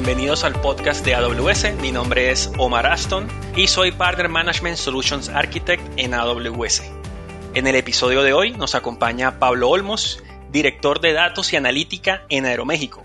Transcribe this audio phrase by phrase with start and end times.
[0.00, 1.74] Bienvenidos al podcast de AWS.
[1.82, 3.26] Mi nombre es Omar Aston
[3.56, 6.84] y soy Partner Management Solutions Architect en AWS.
[7.54, 10.22] En el episodio de hoy nos acompaña Pablo Olmos,
[10.52, 13.02] director de datos y analítica en Aeroméxico.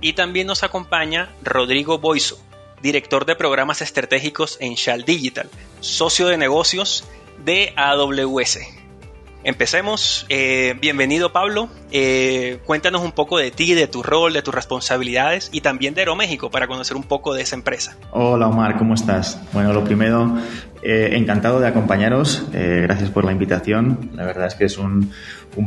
[0.00, 2.38] Y también nos acompaña Rodrigo Boiso,
[2.80, 5.50] director de programas estratégicos en Shell Digital,
[5.80, 7.08] socio de negocios
[7.44, 8.85] de AWS.
[9.46, 10.26] Empecemos.
[10.28, 11.68] Eh, bienvenido Pablo.
[11.92, 16.00] Eh, cuéntanos un poco de ti, de tu rol, de tus responsabilidades y también de
[16.00, 17.96] Aeroméxico para conocer un poco de esa empresa.
[18.10, 19.40] Hola Omar, ¿cómo estás?
[19.52, 20.36] Bueno, lo primero,
[20.82, 22.44] eh, encantado de acompañaros.
[22.50, 24.10] gracias por la invitación.
[24.14, 25.12] La verdad es que es un,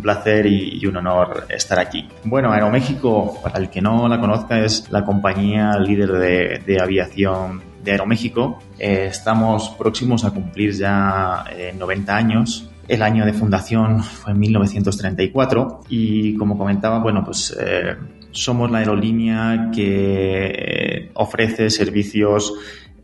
[0.02, 2.06] placer y, un honor estar aquí.
[2.26, 7.62] Bueno, Aeroméxico, para el que no la conozca, es la compañía líder de, de aviación
[7.82, 8.62] de Aeroméxico.
[8.78, 11.46] estamos próximos a cumplir ya
[11.78, 17.96] 90 años el año de fundación fue en 1934 y como comentaba, bueno, pues eh,
[18.32, 22.52] somos la aerolínea que eh, ofrece servicios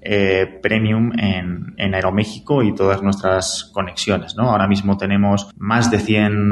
[0.02, 4.36] eh, premium en, Aeroméxico y todas nuestras conexiones.
[4.38, 6.50] Ahora mismo tenemos más de 100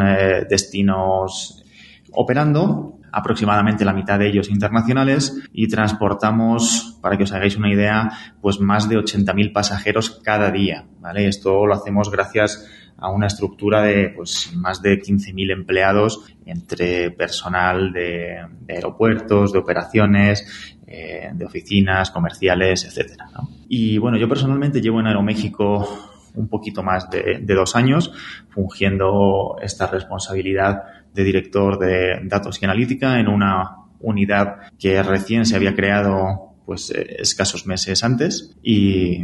[0.47, 1.65] destinos
[2.11, 8.09] operando, aproximadamente la mitad de ellos internacionales y transportamos, para que os hagáis una idea,
[8.41, 10.85] pues más de 80.000 pasajeros cada día.
[11.15, 17.91] Esto lo hacemos gracias a una estructura de pues, más de 15.000 empleados entre personal
[17.91, 18.38] de,
[18.69, 23.25] aeropuertos, de operaciones, eh, de oficinas, comerciales, etcétera.
[23.67, 28.11] Y bueno, yo personalmente llevo en Aeroméxico un poquito más de, dos años
[28.50, 35.55] fungiendo esta responsabilidad de director de datos y analítica en una unidad que recién se
[35.55, 39.23] había creado pues eh, escasos meses antes y,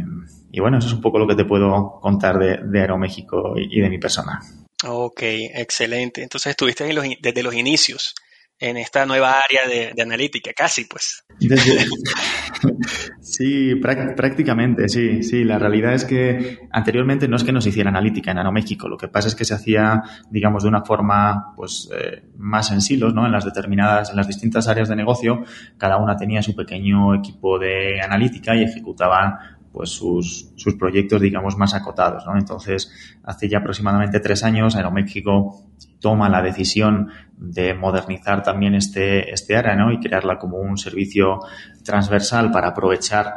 [0.58, 3.88] bueno, eso es un poco lo que te puedo contar de, de Aeroméxico y, de
[3.88, 4.40] mi persona.
[4.86, 6.22] Ok, excelente.
[6.22, 6.84] Entonces estuviste
[7.20, 8.14] desde los inicios
[8.60, 11.24] en esta nueva área de, analítica, casi pues.
[13.20, 15.44] sí, prácticamente, sí, sí.
[15.44, 19.08] La realidad es que anteriormente no es que nos hiciera analítica en Aeroméxico, lo que
[19.08, 23.24] pasa es que se hacía, digamos, de una forma pues eh, más en silos, ¿no?
[23.24, 25.42] En las determinadas, en las distintas áreas de negocio,
[25.78, 29.38] cada una tenía su pequeño equipo de analítica y ejecutaban
[29.72, 32.36] pues sus, sus proyectos, digamos, más acotados, ¿no?
[32.36, 32.90] Entonces,
[33.22, 35.64] hace ya aproximadamente tres años, Aeroméxico
[36.00, 37.10] toma la decisión
[37.40, 39.90] de modernizar también este, este área, ¿no?
[39.90, 41.40] Y crearla como un servicio
[41.82, 43.34] transversal para aprovechar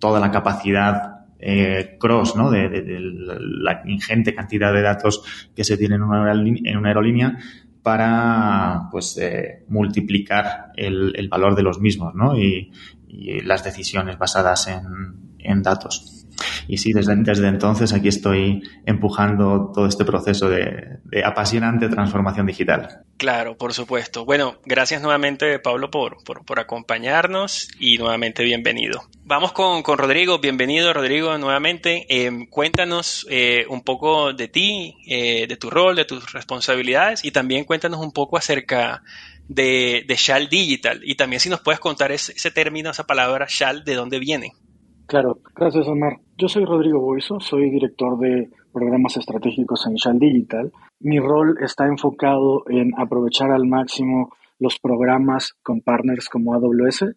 [0.00, 2.50] toda la capacidad eh, cross, ¿no?
[2.50, 2.68] De,
[2.98, 5.22] la ingente cantidad de datos
[5.54, 7.38] que se tienen en una aerolínea, en una aerolínea
[7.82, 12.36] para, pues, eh, multiplicar el, el, valor de los mismos, ¿no?
[12.36, 12.72] Y,
[13.06, 16.16] y las decisiones basadas en, en datos.
[16.68, 23.04] Y sí, desde, desde entonces aquí estoy empujando todo este proceso de, apasionante transformación digital.
[23.16, 24.24] Claro, por supuesto.
[24.24, 29.02] Bueno, gracias nuevamente, Pablo, por, por, acompañarnos y nuevamente bienvenido.
[29.24, 30.38] Vamos con, Rodrigo.
[30.38, 32.06] Bienvenido, Rodrigo, nuevamente.
[32.08, 37.30] Em, cuéntanos eh, un poco de ti, eh, de tu rol, de tus responsabilidades y
[37.30, 39.02] también cuéntanos un poco acerca
[39.48, 43.84] de, de Shell Digital y también si nos puedes contar ese término, esa palabra Shell,
[43.84, 44.52] de dónde viene.
[45.06, 46.18] Claro, gracias Omar.
[46.36, 50.72] Yo soy Rodrigo Boiso, soy director de programas estratégicos en Shell Digital.
[50.98, 57.14] Mi rol está enfocado en aprovechar al máximo los programas con partners como AWS,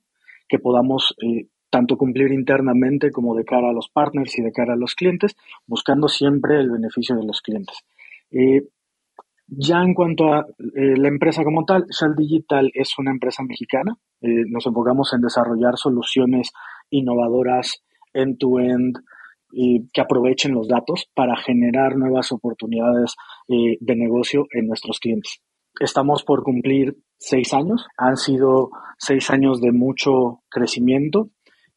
[0.47, 4.73] que podamos eh, tanto cumplir internamente como de cara a los partners y de cara
[4.73, 5.35] a los clientes,
[5.65, 7.79] buscando siempre el beneficio de los clientes.
[8.29, 8.67] Eh,
[9.47, 10.45] ya en cuanto a
[10.75, 13.97] eh, la empresa como tal, Shell Digital es una empresa mexicana.
[14.21, 16.51] nos enfocamos en desarrollar soluciones
[16.89, 17.81] innovadoras
[18.13, 18.97] end-to-end
[19.51, 23.15] y que aprovechen los datos para generar nuevas oportunidades
[23.47, 25.41] eh, de negocio en nuestros clientes.
[25.79, 27.85] Estamos por cumplir seis años.
[27.97, 31.29] Han sido seis años de mucho crecimiento,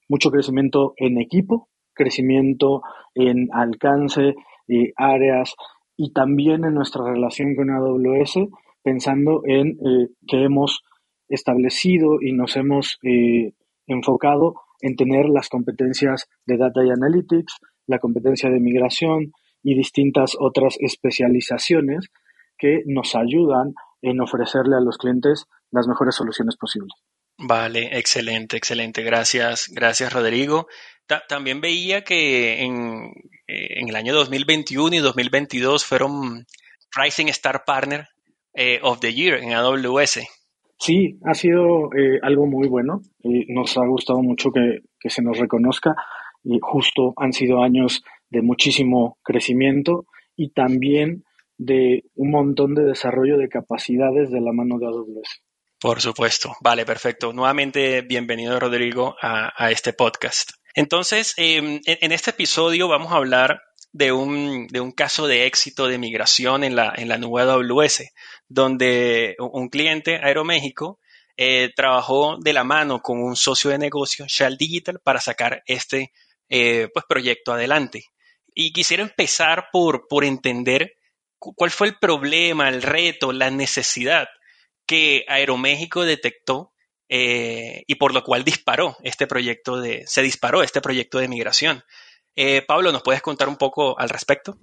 [0.09, 2.83] mucho crecimiento en equipo, crecimiento
[3.15, 4.35] en alcance,
[4.69, 5.55] eh, áreas
[5.97, 8.49] y también en nuestra relación con AWS,
[8.83, 10.83] pensando en eh, que hemos
[11.29, 12.99] establecido y nos hemos
[13.87, 17.55] enfocado en tener las competencias de Data y Analytics,
[17.87, 19.33] la competencia de migración
[19.63, 22.11] y distintas otras especializaciones
[22.59, 26.93] que nos ayudan en ofrecerle a los clientes las mejores soluciones posibles.
[27.39, 29.03] Vale, excelente, excelente.
[29.03, 30.67] Gracias, gracias Rodrigo.
[31.29, 33.07] también veía que en,
[33.47, 36.47] eh, en, el año 2021 y 2022 fueron
[36.95, 38.09] Pricing Star Partner
[38.55, 40.21] eh, of the Year en AWS.
[40.79, 43.03] Sí, ha sido eh, algo muy bueno.
[43.23, 45.95] y nos ha gustado mucho que, se nos reconozca.
[46.45, 51.25] Y justo han sido años de muchísimo crecimiento y también
[51.57, 55.43] de un montón de desarrollo de capacidades de la mano de AWS.
[55.81, 56.55] Por supuesto.
[56.61, 57.33] Vale, perfecto.
[57.33, 60.51] Nuevamente, bienvenido Rodrigo a, este podcast.
[60.75, 63.61] Entonces, em, en, este episodio vamos a hablar
[63.93, 68.05] de un, caso de éxito de migración en la, en la nube AWS,
[68.53, 70.99] donde un cliente, Aeroméxico,
[71.37, 76.13] eh, trabajó de la mano con un socio de negocio, Shell Digital, para sacar este
[76.49, 78.05] eh, pues, proyecto adelante.
[78.55, 80.95] Y quisiera empezar por, por entender
[81.39, 84.29] cuál fue el problema, el reto, la necesidad
[84.87, 86.73] que Aeroméxico detectó
[87.09, 91.83] eh, y por lo cual disparó este proyecto de, se disparó este proyecto de migración.
[92.67, 94.57] Pablo, ¿nos puedes contar un poco al respecto?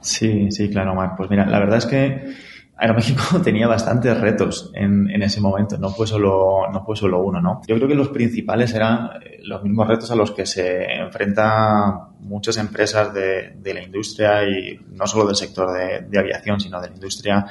[0.00, 1.16] Sí, sí, claro, Marc.
[1.16, 2.34] Pues mira, la verdad es que
[2.82, 7.60] Aeroméxico tenía bastantes retos en, ese momento, no fue, solo, no fue solo uno, ¿no?
[7.68, 12.16] Yo creo que los principales eran eh, los mismos retos a los que se enfrentan
[12.18, 16.94] muchas empresas de, la industria y no solo del sector de, aviación, sino de la
[16.94, 17.46] industria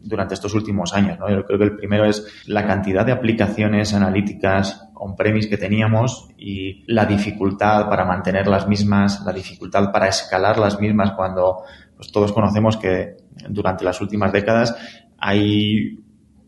[0.00, 1.18] durante estos últimos años.
[1.28, 6.84] Yo creo que el primero es la cantidad de aplicaciones analíticas on-premise que teníamos y
[6.86, 11.64] la dificultad para mantener las mismas, la dificultad para escalar las mismas cuando
[11.98, 13.16] pues, todos conocemos que
[13.50, 14.74] durante las últimas décadas
[15.18, 15.98] hay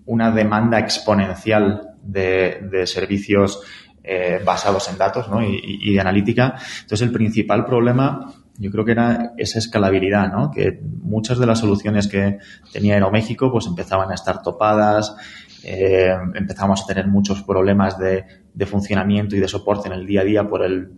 [0.07, 3.61] una demanda exponencial de, servicios
[4.03, 5.43] eh, basados en datos ¿no?
[5.43, 6.55] y, y, de analítica.
[6.83, 10.51] Entonces, el principal problema yo creo que era esa escalabilidad, ¿no?
[10.51, 12.39] Que muchas de las soluciones que
[12.71, 15.17] tenía Aeroméxico pues empezaban a estar topadas,
[15.65, 20.21] eh, empezamos a tener muchos problemas de, de, funcionamiento y de soporte en el día
[20.21, 20.93] a día por el,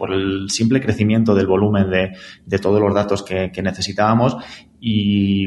[0.00, 4.38] por el simple crecimiento del volumen de, todos los datos que, que necesitábamos
[4.80, 5.46] y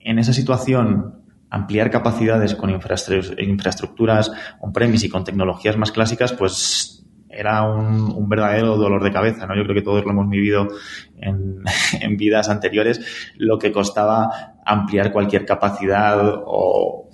[0.00, 1.14] en esa situación
[1.48, 4.30] ampliar capacidades con infraestructuras
[4.60, 7.00] on-premise y con tecnologías más clásicas, pues
[7.30, 9.56] era un, verdadero dolor de cabeza, ¿no?
[9.56, 10.68] Yo creo que todos lo hemos vivido
[11.16, 11.62] en,
[12.16, 17.08] vidas anteriores, lo que costaba ampliar cualquier capacidad o,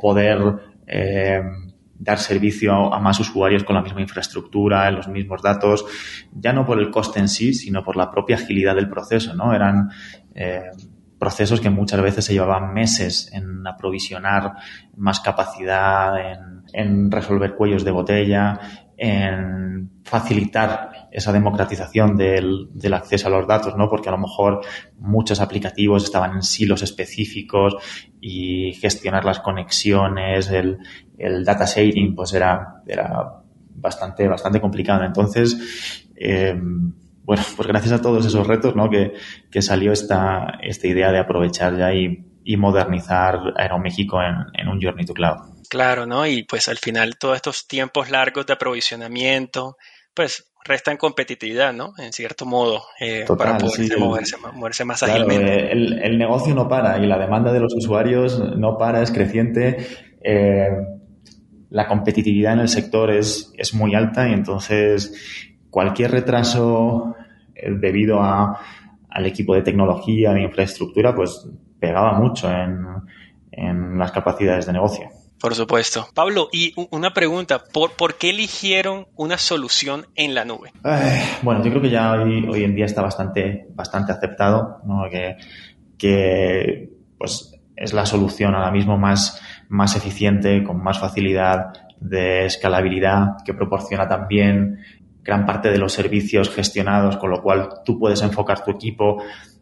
[0.00, 0.38] poder
[0.86, 1.42] eh,
[2.02, 5.84] dar servicio a más usuarios con la misma infraestructura, en los mismos datos,
[6.32, 9.54] ya no por el coste en sí, sino por la propia agilidad del proceso, ¿no?
[9.54, 9.90] Eran
[10.34, 10.70] eh,
[11.18, 14.54] procesos que muchas veces se llevaban meses en aprovisionar
[14.96, 18.58] más capacidad, en, en resolver cuellos de botella,
[18.96, 23.88] en facilitar esa democratización del, del, acceso a los datos, ¿no?
[23.88, 24.62] Porque a lo mejor
[24.98, 27.76] muchos aplicativos estaban en silos específicos
[28.20, 30.78] y gestionar las conexiones, el,
[31.18, 33.42] el data sharing, pues era, era
[33.74, 35.04] bastante, bastante complicado.
[35.04, 36.58] Entonces, eh,
[37.24, 38.88] bueno, pues gracias a todos esos retos, ¿no?
[38.88, 39.12] Que,
[39.50, 44.80] que salió esta, esta idea de aprovechar ya y, y modernizar Aeroméxico en, en un
[44.80, 45.52] Journey to Cloud.
[45.68, 46.26] Claro, ¿no?
[46.26, 49.76] Y pues al final todos estos tiempos largos de aprovisionamiento,
[50.14, 51.94] pues restan competitividad, ¿no?
[51.98, 55.66] En cierto modo, eh, para poder moverse, más ágilmente.
[55.66, 59.86] Eh, el, negocio no para y la demanda de los usuarios no para, es creciente.
[60.22, 60.68] Eh,
[61.70, 67.16] la competitividad en el sector es, es muy alta y entonces cualquier retraso
[67.54, 68.60] debido a,
[69.08, 71.48] al equipo de tecnología, de infraestructura, pues
[71.80, 72.84] pegaba mucho en,
[73.50, 75.10] en las capacidades de negocio.
[75.42, 76.06] Por supuesto.
[76.14, 80.70] Pablo, y una pregunta, ¿por, ¿por qué eligieron una solución en la nube?
[81.42, 85.02] bueno, yo creo que ya hoy, hoy, en día está bastante, bastante aceptado, ¿no?
[85.10, 85.34] que,
[85.98, 93.38] que pues, es la solución ahora mismo más, más eficiente, con más facilidad de escalabilidad,
[93.44, 94.78] que proporciona también
[95.24, 99.20] gran parte de los servicios gestionados, con lo cual tú puedes enfocar tu equipo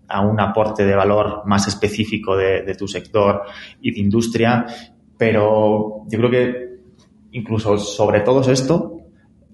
[0.09, 3.45] a un aporte de valor más específico de, de tu sector
[3.81, 4.66] y de industria
[5.21, 6.81] pero yo creo que
[7.33, 9.03] incluso sobre todo esto,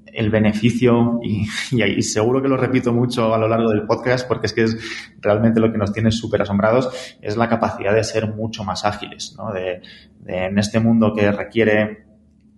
[0.07, 4.47] el beneficio, y, y, seguro que lo repito mucho a lo largo del podcast, porque
[4.47, 4.79] es que es
[5.21, 9.35] realmente lo que nos tiene súper asombrados, es la capacidad de ser mucho más ágiles,
[9.37, 9.53] ¿no?
[9.53, 9.83] De,
[10.29, 12.05] en este mundo que requiere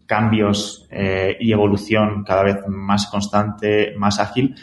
[0.05, 4.55] cambios eh, y evolución cada vez más constante, más ágil,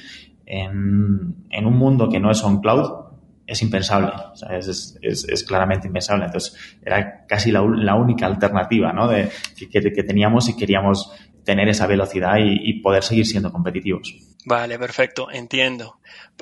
[0.46, 3.05] en, en un mundo que no es on cloud,
[3.48, 4.12] es impensable,
[4.52, 6.26] es, es, es, claramente impensable.
[6.26, 9.08] Entonces, era casi la, la única alternativa ¿no?
[9.08, 11.12] de, que, que, teníamos y queríamos
[11.44, 14.16] tener esa velocidad y, poder seguir siendo competitivos.
[14.46, 16.00] Vale, perfecto, entiendo.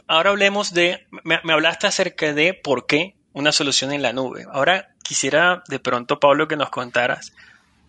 [0.07, 4.45] Ahora hablemos de, me hablaste acerca de por qué una solución en la nube.
[4.51, 7.33] Ahora quisiera de pronto, Pablo, que nos contaras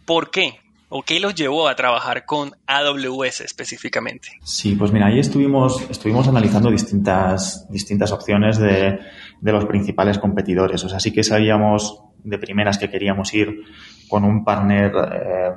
[0.05, 4.29] por qué o qué los llevó a trabajar con AWS específicamente?
[4.43, 8.99] Sí, pues mira, ahí estuvimos, estuvimos analizando distintas, distintas opciones de,
[9.41, 10.85] de los principales competidores.
[10.85, 13.63] O sea, sí que sabíamos de primeras que queríamos ir
[14.09, 15.51] con un partner eh,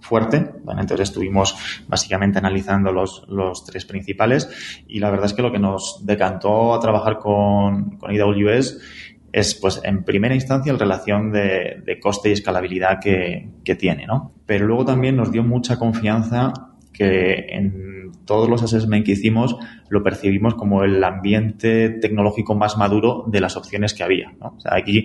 [0.00, 0.50] fuerte.
[0.64, 5.52] Bueno, entonces estuvimos básicamente analizando los, los tres principales y la verdad es que lo
[5.52, 8.78] que nos decantó a trabajar con, con AWS
[9.32, 14.32] es, pues, en primera instancia, la relación de, coste y escalabilidad que, que, tiene, ¿no?
[14.50, 16.52] Pero luego también nos dio mucha confianza
[16.92, 19.56] que en todos los assessments que hicimos
[19.88, 24.32] lo percibimos como el ambiente tecnológico más maduro de las opciones que había.
[24.40, 24.54] ¿no?
[24.56, 25.04] O sea, aquí,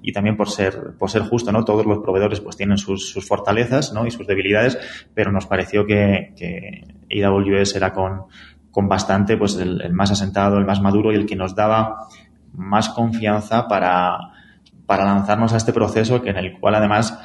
[0.00, 1.62] y también por ser, por ser justo, ¿no?
[1.62, 4.06] Todos los proveedores pues tienen sus, sus fortalezas, ¿no?
[4.06, 4.78] Y sus debilidades,
[5.12, 8.22] pero nos pareció que, que AWS era con,
[8.70, 12.08] con bastante, pues el, el, más asentado, el más maduro y el que nos daba
[12.54, 14.16] más confianza para,
[14.86, 17.16] para lanzarnos a este proceso que en el cual además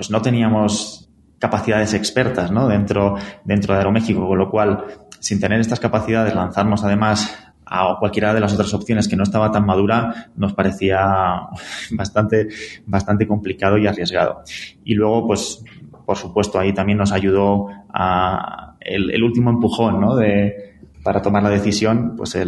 [0.00, 2.68] pues no teníamos capacidades expertas ¿no?
[2.68, 4.86] dentro, dentro de Aeroméxico, con lo cual,
[5.18, 9.52] sin tener estas capacidades, lanzarnos además a cualquiera de las otras opciones que no estaba
[9.52, 11.02] tan madura nos parecía
[11.90, 12.48] bastante,
[12.86, 14.40] bastante complicado y arriesgado.
[14.84, 15.62] Y luego, pues,
[16.06, 20.16] por supuesto, ahí también nos ayudó a el, último empujón, ¿no?
[20.16, 22.38] De, para tomar la decisión, pues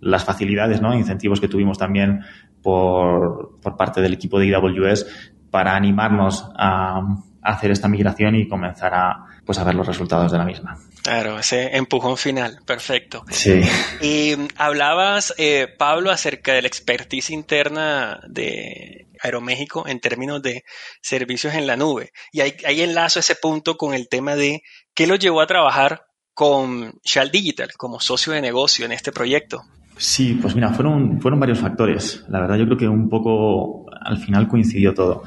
[0.00, 0.94] las facilidades, ¿no?
[0.94, 2.20] Incentivos que tuvimos también
[2.62, 7.00] por, por parte del equipo de AWS para animarnos a,
[7.42, 10.78] hacer esta migración y comenzar a, pues, a ver los resultados de la misma.
[11.02, 13.24] Claro, ese empujón final, perfecto.
[13.30, 13.62] Sí.
[14.00, 20.64] Y hablabas, eh, Pablo, acerca de la expertise interna de Aeroméxico en términos de
[21.00, 22.12] servicios en la nube.
[22.30, 24.62] Y ahí, ahí enlazo ese punto con el tema de
[24.94, 29.64] qué lo llevó a trabajar con Shell Digital como socio de negocio en este proyecto.
[30.02, 32.24] Sí, pues mira, fueron, fueron varios factores.
[32.28, 35.22] La verdad, yo creo que un poco al final coincidió todo.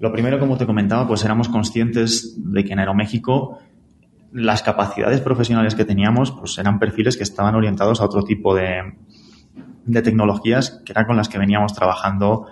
[0.00, 3.58] Lo primero, como te comentaba, pues éramos conscientes de que en Aeroméxico
[4.32, 8.94] las capacidades profesionales que teníamos pues eran perfiles que estaban orientados a otro tipo de,
[9.84, 12.46] de tecnologías que eran con las que veníamos trabajando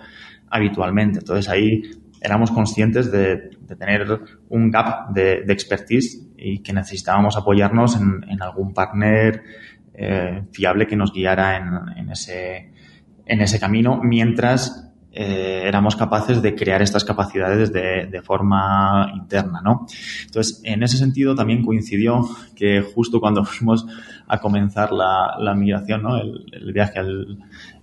[0.50, 1.20] habitualmente.
[1.20, 1.84] Entonces ahí
[2.20, 8.24] éramos conscientes de, de tener un gap de, de, expertise y que necesitábamos apoyarnos en,
[8.28, 9.42] en algún partner
[9.94, 12.70] eh, fiable que nos guiara en, en, ese,
[13.26, 19.60] en ese camino mientras eh, éramos capaces de crear estas capacidades de, de, forma interna,
[19.62, 19.86] ¿no?
[20.24, 23.86] Entonces, en ese sentido también coincidió que justo cuando fuimos
[24.26, 26.16] a comenzar la, la migración, ¿no?
[26.16, 27.38] El, el viaje al,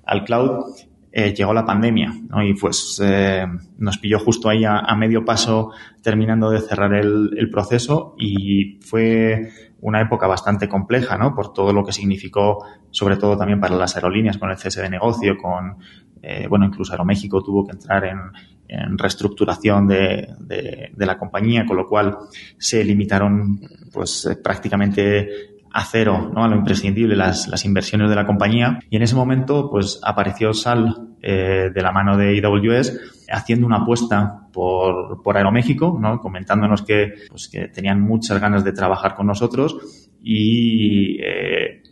[0.06, 0.74] al cloud,
[1.12, 2.44] eh, llegó la pandemia, ¿no?
[2.44, 3.46] Y pues eh,
[3.78, 8.80] nos pilló justo ahí a, a, medio paso terminando de cerrar el, el proceso y
[8.82, 9.50] fue
[9.82, 11.34] una época bastante compleja, ¿no?
[11.34, 14.90] Por todo lo que significó, sobre todo también para las aerolíneas, con el cese de
[14.90, 15.78] negocio, con,
[16.22, 18.20] eh, bueno, incluso Aeroméxico tuvo que entrar en,
[18.72, 22.16] reestructuración de, de, de, la compañía, con lo cual
[22.60, 23.60] se limitaron,
[23.92, 26.44] pues, eh, prácticamente a cero, ¿no?
[26.44, 28.80] A lo imprescindible, las, las inversiones de la compañía.
[28.90, 33.78] Y en ese momento, pues, apareció Sal eh, de la mano de AWS haciendo una
[33.78, 36.20] apuesta por, por Aeroméxico, ¿no?
[36.20, 41.84] comentándonos que, pues, que tenían muchas ganas de trabajar con nosotros y eh,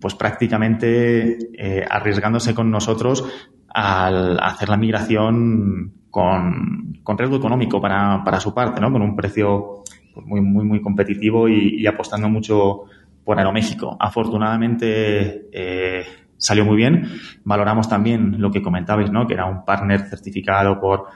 [0.00, 3.24] pues prácticamente eh, arriesgándose con nosotros
[3.68, 8.92] al hacer la migración con, con riesgo económico para, para, su parte, ¿no?
[8.92, 12.84] con un precio pues, muy, muy, muy competitivo y, y apostando mucho
[13.24, 13.96] por Aeroméxico.
[13.98, 16.04] Afortunadamente, eh,
[16.36, 17.08] salió muy bien.
[17.44, 19.26] Valoramos también lo que comentabais, ¿no?
[19.26, 21.06] Que era un partner certificado por,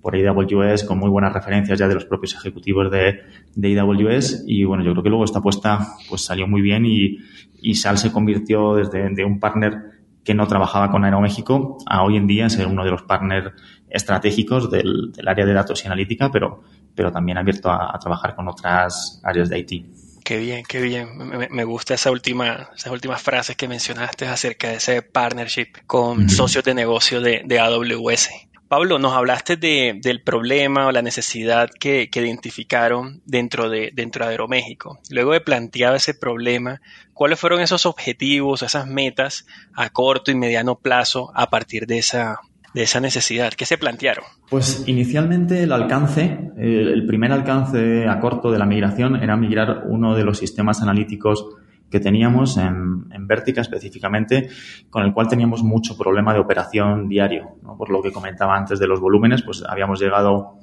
[0.00, 3.20] por AWS con muy buenas referencias ya de los propios ejecutivos de,
[3.54, 4.44] de AWS.
[4.46, 7.18] Y bueno, yo creo que luego esta apuesta pues salió muy bien y,
[7.60, 12.16] y Sal se convirtió desde de un partner que no trabajaba con Aeroméxico a hoy
[12.16, 13.52] en día ser uno de los partners
[13.88, 16.62] estratégicos del, del área de datos y analítica, pero,
[16.94, 20.07] pero también abierto a, a trabajar con otras áreas de IT.
[20.28, 21.16] Qué bien, qué bien.
[21.16, 26.18] Me, me, gusta esa última, esas últimas frases que mencionaste acerca de ese partnership con
[26.18, 26.28] uh -huh.
[26.28, 28.28] socios de negocio de, de, AWS.
[28.68, 34.26] Pablo, nos hablaste de, del problema o la necesidad que, que identificaron dentro de, dentro
[34.26, 34.98] de Aeroméxico.
[35.08, 36.82] Luego de plantear ese problema,
[37.14, 42.38] ¿cuáles fueron esos objetivos, esas metas a corto y mediano plazo a partir de esa,
[42.78, 43.52] de esa necesidad?
[43.54, 44.24] ¿Qué se plantearon?
[44.48, 50.14] Pues inicialmente el alcance, el primer alcance a corto de la migración era migrar uno
[50.14, 51.44] de los sistemas analíticos
[51.90, 54.48] que teníamos en, en Vertica específicamente,
[54.90, 57.56] con el cual teníamos mucho problema de operación diario.
[57.76, 60.58] Por lo que comentaba antes de los volúmenes, pues habíamos llegado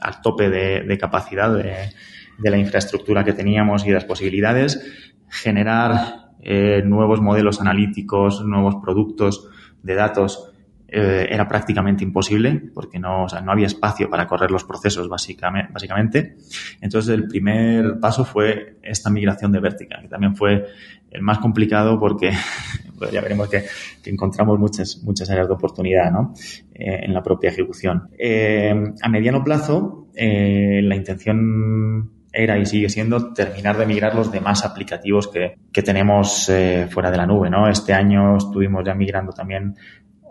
[0.00, 1.90] al tope de, de capacidad de,
[2.38, 4.80] de, la infraestructura que teníamos y de las posibilidades,
[5.28, 9.48] generar eh, nuevos modelos analíticos, nuevos productos
[9.82, 10.49] de datos
[10.92, 15.08] eh, era prácticamente imposible porque no, o sea, no había espacio para correr los procesos
[15.08, 16.36] básicamente.
[16.80, 20.66] Entonces el primer paso fue esta migración de Vertica, que también fue
[21.12, 22.32] el más complicado porque
[22.98, 23.66] pues ya veremos que,
[24.06, 26.34] encontramos muchas, muchas áreas de oportunidad ¿no?
[26.74, 28.08] eh, en la propia ejecución.
[28.18, 34.64] Eh, a mediano plazo, la intención era y sigue siendo terminar de migrar los demás
[34.64, 36.50] aplicativos que, tenemos
[36.90, 37.48] fuera de la nube.
[37.48, 37.68] ¿no?
[37.68, 39.76] Este año estuvimos ya migrando también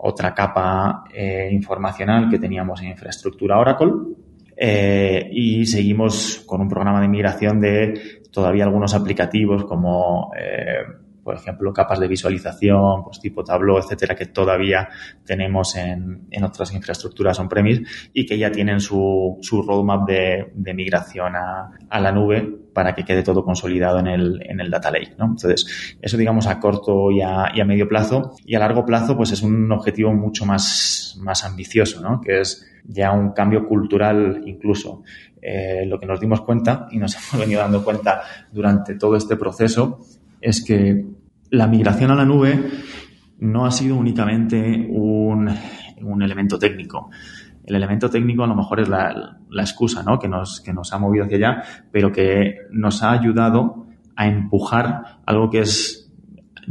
[0.02, 3.92] otra capa eh, informacional que teníamos en infraestructura Oracle
[4.56, 10.84] eh, y seguimos con un programa de migración de todavía algunos aplicativos como eh,
[11.22, 14.88] por ejemplo, capas de visualización, pues tipo Tableau, etcétera, que todavía
[15.24, 20.74] tenemos en, en otras infraestructuras on-premise y que ya tienen su, su roadmap de, de
[20.74, 24.90] migración a, a, la nube para que quede todo consolidado en el, en el data
[24.90, 25.26] lake, ¿no?
[25.26, 29.16] Entonces, eso digamos a corto y a, y a medio plazo y a largo plazo,
[29.16, 32.20] pues es un objetivo mucho más, más ambicioso, ¿no?
[32.20, 35.02] Que es ya un cambio cultural incluso.
[35.42, 38.22] Eh, lo que nos dimos cuenta y nos hemos venido dando cuenta
[38.52, 40.00] durante todo este proceso
[40.40, 41.06] es que
[41.50, 42.70] la migración a la nube
[43.38, 45.50] no ha sido únicamente un,
[46.02, 47.10] un elemento técnico.
[47.64, 50.18] El elemento técnico a lo mejor es la, la excusa ¿no?
[50.18, 55.20] que, nos, que nos ha movido hacia allá, pero que nos ha ayudado a empujar
[55.24, 56.00] algo que es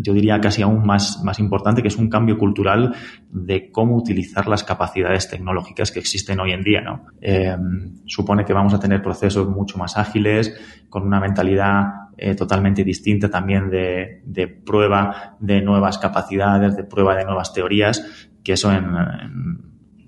[0.01, 2.95] yo diría casi aún más, más importante, que es un cambio cultural
[3.29, 6.81] de cómo utilizar las capacidades tecnológicas que existen hoy en día.
[6.81, 7.05] ¿no?
[7.21, 7.57] Eh,
[8.05, 10.55] supone que vamos a tener procesos mucho más ágiles,
[10.89, 17.23] con una mentalidad eh, totalmente distinta también de, prueba de nuevas capacidades, de prueba de
[17.23, 18.83] nuevas teorías, que eso en,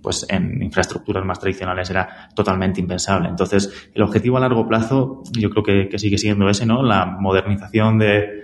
[0.01, 3.30] pues en infraestructuras más tradicionales era totalmente impensable.
[3.30, 6.84] Entonces, el objetivo a largo plazo yo creo que, sigue siendo ese, ¿no?
[6.84, 8.39] La modernización de,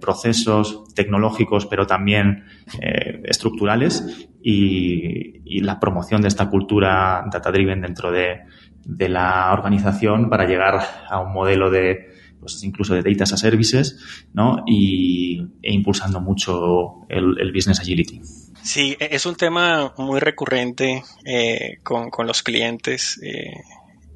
[0.00, 2.44] procesos tecnológicos, pero también
[2.80, 8.40] eh, estructurales y, la promoción de esta cultura data-driven dentro de,
[8.84, 12.08] de, la organización para llegar a un modelo de,
[12.40, 13.96] pues incluso de data a services,
[14.32, 14.62] ¿no?
[14.66, 18.20] Y, e impulsando mucho el, business agility.
[18.62, 23.52] Sí, e, es un tema muy recurrente eh, con, con, los clientes eh,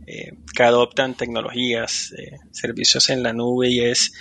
[0.07, 2.15] eh, que adoptan tecnologías,
[2.51, 4.13] servicios en la nube y es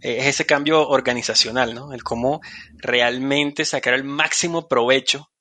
[0.00, 1.92] es ese cambio organizacional, ¿no?
[1.92, 2.40] El cómo
[2.76, 5.32] realmente sacar el máximo provecho,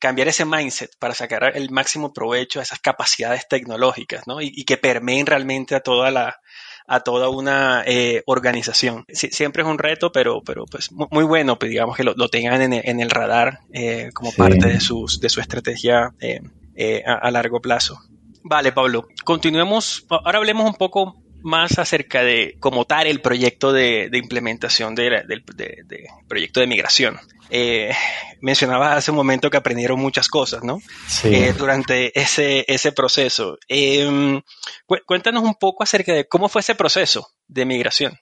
[0.00, 4.40] cambiar ese mindset para sacar el máximo provecho a esas capacidades tecnológicas, ¿no?
[4.40, 6.40] Y que permeen realmente a toda la
[6.86, 9.04] a toda una eh, organización.
[9.08, 12.60] Siempre es un reto, pero, pero pues muy bueno, pues, digamos que lo, lo tengan
[12.60, 14.36] en el, en el radar eh, como sí.
[14.36, 16.40] parte de, sus, de su estrategia eh,
[16.76, 18.00] eh, a, a largo plazo.
[18.42, 20.04] Vale, Pablo, continuemos.
[20.10, 25.26] Ahora hablemos un poco más acerca de como tal el proyecto de, de implementación del
[25.26, 27.18] de, de, de, proyecto de migración.
[27.50, 27.92] Eh,
[28.40, 30.78] mencionabas hace un momento que aprendieron muchas cosas, ¿no?
[31.06, 31.34] Sí.
[31.34, 33.58] Eh, durante ese, ese proceso.
[33.68, 34.40] Eh,
[35.06, 38.12] cuéntanos un poco acerca de cómo fue ese proceso de migración.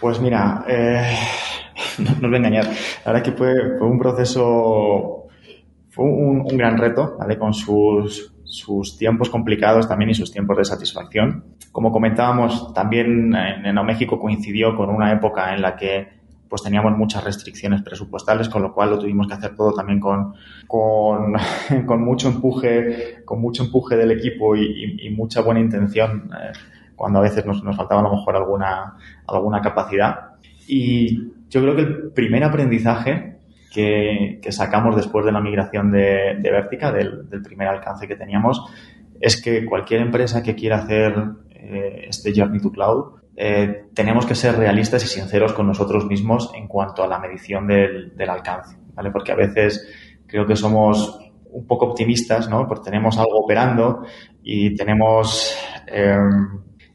[0.00, 1.16] Pues mira, eh,
[1.98, 2.64] no, no os voy a engañar.
[3.04, 5.26] La verdad que fue, fue un proceso,
[5.90, 7.38] fue un, un gran reto, ¿vale?
[7.38, 11.56] Con sus sus tiempos complicados también y sus tiempos de satisfacción.
[11.72, 16.15] Como comentábamos, también en, en México coincidió con una época en la que
[16.48, 20.34] pues teníamos muchas restricciones presupuestales, con lo cual lo tuvimos que hacer todo también con,
[20.66, 21.34] con,
[22.04, 26.52] mucho empuje, con mucho empuje del equipo y, mucha buena intención, eh,
[26.94, 30.34] cuando a veces nos, nos, faltaba a lo mejor alguna, alguna capacidad.
[30.68, 33.36] Y yo creo que el primer aprendizaje
[33.72, 38.16] que, que sacamos después de la migración de, de Vertica, del, del, primer alcance que
[38.16, 38.62] teníamos,
[39.20, 41.14] es que cualquier empresa que quiera hacer
[41.50, 46.50] eh, este Journey to Cloud, eh, tenemos que ser realistas y sinceros con nosotros mismos
[46.54, 49.10] en cuanto a la medición del, alcance, ¿vale?
[49.10, 49.86] Porque a veces
[50.26, 51.20] creo que somos
[51.50, 52.66] un poco optimistas, ¿no?
[52.66, 54.04] Porque tenemos algo operando
[54.42, 55.54] y tenemos
[55.86, 56.16] eh,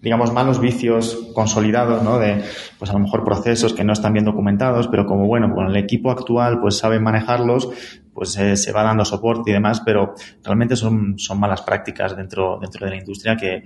[0.02, 2.18] digamos, malos vicios consolidados, ¿no?
[2.18, 2.44] De,
[2.80, 5.76] pues a lo mejor procesos que no están bien documentados, pero como, bueno, con el
[5.76, 7.70] equipo actual, pues saben manejarlos,
[8.14, 12.58] pues eh, se va dando soporte y demás, pero realmente son, son malas prácticas dentro,
[12.60, 13.64] dentro de la industria que,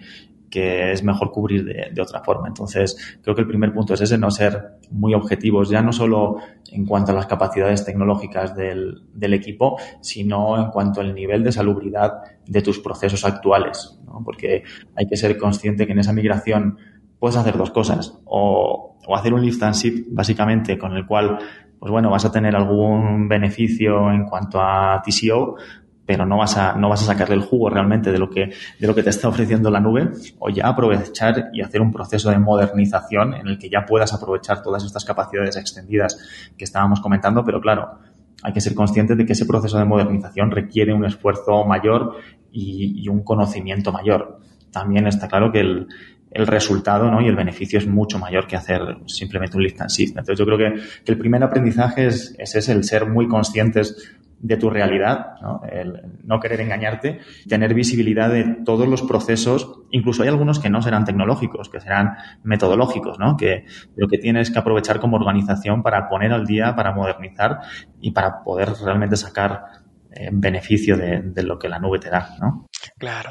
[0.56, 2.48] que es mejor cubrir de, otra forma.
[2.48, 6.38] Entonces, creo que el primer punto es ese, no ser muy objetivos, ya no solo
[6.72, 11.52] en cuanto a las capacidades tecnológicas del, del equipo, sino en cuanto al nivel de
[11.52, 14.22] salubridad de tus procesos actuales, ¿no?
[14.24, 14.64] porque
[14.96, 16.78] hay que ser consciente que en esa migración
[17.20, 21.38] puedes hacer dos cosas, o, o hacer un lift and shift básicamente con el cual
[21.78, 25.58] pues bueno, vas a tener algún beneficio en cuanto a TCO,
[26.06, 28.88] pero no vas a, no vas a sacarle el jugo realmente de lo que, de
[28.88, 32.38] lo que te está ofreciendo la nube, o ya aprovechar y hacer un proceso de
[32.38, 36.18] modernización en el que ya puedas aprovechar todas estas capacidades extendidas
[36.58, 38.00] que estábamos comentando, pero claro,
[38.44, 42.18] hay que ser conscientes de que ese proceso de modernización requiere un esfuerzo mayor
[42.52, 44.40] y, y un conocimiento mayor.
[44.72, 45.88] También está claro que el,
[46.36, 47.22] el resultado ¿no?
[47.22, 50.18] y el beneficio es mucho mayor que hacer simplemente un lift and shift.
[50.18, 54.58] Entonces yo creo que, que el primer aprendizaje es, es el ser muy conscientes de
[54.58, 55.62] tu realidad, ¿no?
[55.70, 60.82] El no querer engañarte, tener visibilidad de todos los procesos, incluso hay algunos que no
[60.82, 63.38] serán tecnológicos, que serán metodológicos, ¿no?
[63.38, 67.60] Que lo que tienes que aprovechar como organización para poner al día, para modernizar
[68.02, 69.85] y para poder realmente sacar
[70.32, 72.68] beneficio de, lo que la nube te da, ¿no?
[72.98, 73.30] Claro,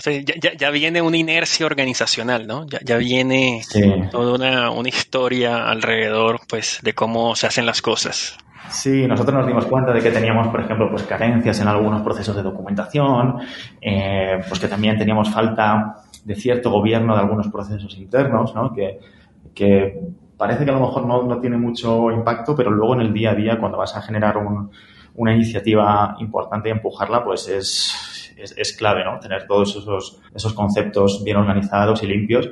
[0.59, 2.67] ya, viene una inercia organizacional, ¿no?
[2.67, 3.63] Ya, viene
[4.11, 8.37] toda una, una, historia alrededor, pues, de cómo se hacen las cosas.
[8.71, 12.35] Sí, nosotros nos dimos cuenta de que teníamos, por ejemplo, pues carencias en algunos procesos
[12.35, 13.39] de documentación,
[13.81, 18.73] eh, pues que también teníamos falta de cierto gobierno de algunos procesos internos, ¿no?
[18.73, 18.99] Que,
[19.55, 20.01] que
[20.37, 23.33] parece que a lo mejor no, no, tiene mucho impacto, pero luego en el día
[23.33, 24.71] a día, cuando vas a generar un,
[25.15, 29.19] una iniciativa importante y empujarla, pues es, es, clave, ¿no?
[29.21, 32.51] Tener todos esos, esos conceptos bien organizados y limpios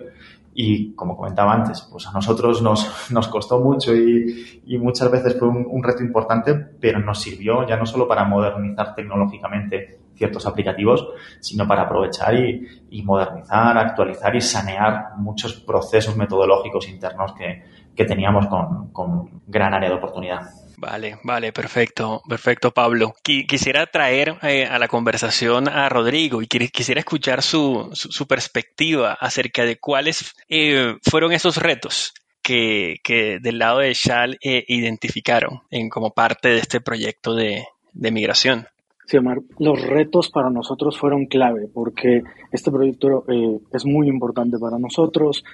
[0.54, 5.38] y como comentaba antes, pues a nosotros nos, nos costó mucho y, y muchas veces
[5.38, 11.08] fue un, reto importante, pero nos sirvió ya no solo para modernizar tecnológicamente ciertos aplicativos,
[11.40, 18.04] sino para aprovechar y, y modernizar, actualizar y sanear muchos procesos metodológicos internos que, que
[18.04, 20.42] teníamos con, con gran área de oportunidad.
[20.82, 23.14] Vale, vale, perfecto, perfecto, Pablo.
[23.22, 29.64] Quisiera traer eh, a la conversación a Rodrigo y quisiera escuchar su, su, perspectiva acerca
[29.64, 35.88] de cuáles eh, fueron esos retos que, que, del lado de Shal eh, identificaron en,
[35.88, 38.66] como parte de este proyecto de, de migración.
[39.06, 43.24] Sí, Omar, los retos para nosotros fueron clave porque este proyecto
[43.72, 45.44] es muy importante para nosotros,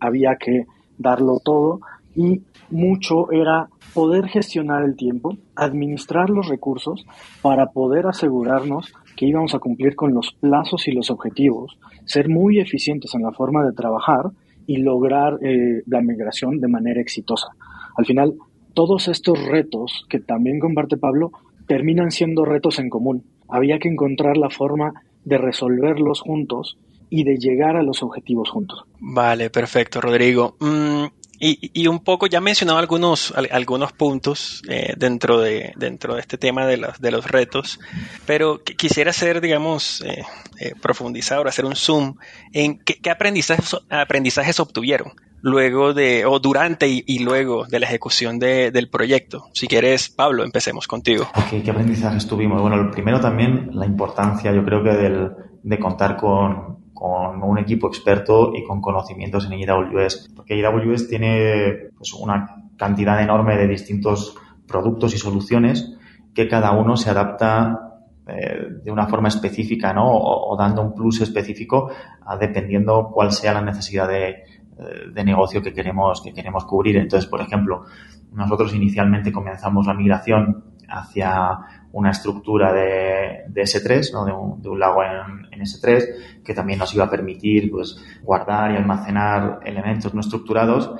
[0.00, 0.64] había que
[0.96, 1.80] darlo todo
[2.14, 7.06] y mucho era poder gestionar el tiempo, administrar los recursos
[7.40, 12.58] para poder asegurarnos que íbamos a cumplir con los plazos y los objetivos, ser muy
[12.58, 14.30] eficientes en la forma de trabajar
[14.66, 17.48] y lograr eh, la migración de manera exitosa.
[17.96, 18.34] Al final,
[18.74, 21.30] todos estos retos que también comparte Pablo
[21.66, 23.24] terminan siendo retos en común.
[23.48, 24.92] Había que encontrar la forma
[25.24, 26.76] de resolverlos juntos
[27.08, 28.84] y de llegar a los objetivos juntos.
[28.98, 30.56] Vale, perfecto, Rodrigo.
[30.60, 31.04] Mm,
[31.38, 36.38] y, un poco, ya he mencionado algunos, algunos puntos eh, dentro, de, dentro de este
[36.38, 37.78] tema de los, de los retos,
[38.26, 40.24] pero quisiera hacer, digamos, eh,
[40.60, 42.16] eh, profundizar o hacer un zoom
[42.52, 48.88] en qué, aprendizajes, aprendizajes obtuvieron luego de, o durante y, luego de la ejecución del
[48.88, 49.48] proyecto.
[49.52, 51.28] Si quieres, Pablo, empecemos contigo.
[51.50, 52.62] ¿qué aprendizajes tuvimos?
[52.62, 57.58] Bueno, el primero también, la importancia, yo creo que del, de contar con, con un
[57.58, 63.68] equipo experto y con conocimientos en AWS, porque AWS tiene pues, una cantidad enorme de
[63.68, 64.34] distintos
[64.66, 65.98] productos y soluciones
[66.34, 70.06] que cada uno se adapta eh, de una forma específica, ¿no?
[70.12, 71.90] O, dando un plus específico
[72.40, 74.44] dependiendo cuál sea la necesidad de, eh,
[75.12, 76.96] de, negocio que queremos, que queremos cubrir.
[76.96, 77.84] Entonces, por ejemplo,
[78.32, 81.58] nosotros inicialmente comenzamos la migración hacia
[81.92, 84.24] una estructura de, de S3, ¿no?
[84.58, 88.76] de, un, lago en, en, S3, que también nos iba a permitir pues, guardar y
[88.76, 90.90] almacenar elementos no estructurados.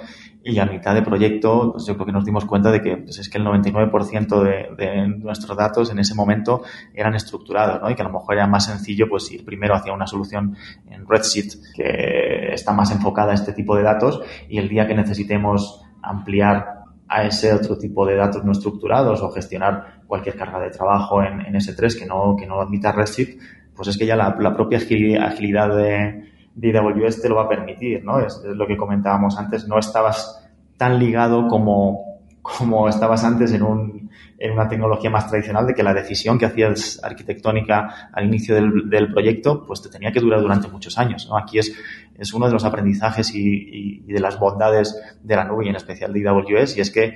[0.46, 3.18] Y a mitad de proyecto, pues yo creo que nos dimos cuenta de que pues
[3.18, 7.90] es que el 99% de, de, nuestros datos en ese momento eran estructurados, ¿no?
[7.90, 10.54] Y que a lo mejor era más sencillo pues ir primero hacia una solución
[10.90, 14.94] en Redshift que está más enfocada a este tipo de datos y el día que
[14.94, 16.73] necesitemos ampliar
[17.08, 21.40] a ese otro tipo de datos no estructurados o gestionar cualquier carga de trabajo en,
[21.40, 23.40] en S3 que no, que no admita Redshift,
[23.74, 28.04] pues es que ya la, propia agilidad de, de AWS te lo va a permitir,
[28.04, 28.20] ¿no?
[28.20, 33.62] Es, es, lo que comentábamos antes, no estabas tan ligado como, como estabas antes en,
[33.62, 38.54] un, en una tecnología más tradicional de que la decisión que hacías arquitectónica al inicio
[38.54, 41.36] del, del proyecto, pues te tenía que durar durante muchos años, ¿no?
[41.36, 41.74] Aquí es
[42.16, 46.12] es uno de los aprendizajes y, de las bondades de la nube y en especial
[46.12, 47.14] de AWS y es que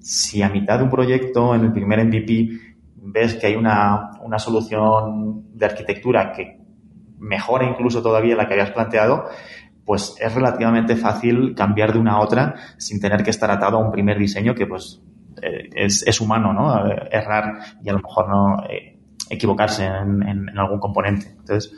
[0.00, 2.48] si a mitad de un proyecto, en el primer MVP,
[2.96, 6.58] ves que hay una, una solución de arquitectura que
[7.18, 9.24] mejora incluso todavía la que habías planteado,
[9.84, 13.84] pues es relativamente fácil cambiar de una a otra sin tener que estar atado a
[13.84, 15.02] un primer diseño que pues
[15.42, 16.86] eh, es, es, humano, ¿no?
[17.10, 18.98] Errar y a lo mejor no eh,
[19.30, 21.28] equivocarse en, en, algún componente.
[21.30, 21.72] Entonces,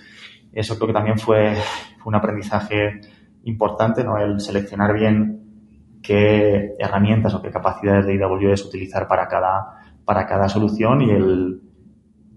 [0.53, 1.57] eso creo que también fue,
[2.05, 3.01] un aprendizaje
[3.45, 4.19] importante, ¿no?
[4.19, 10.49] El seleccionar bien qué herramientas o qué capacidades de AWS utilizar para cada, para cada
[10.49, 11.61] solución y el,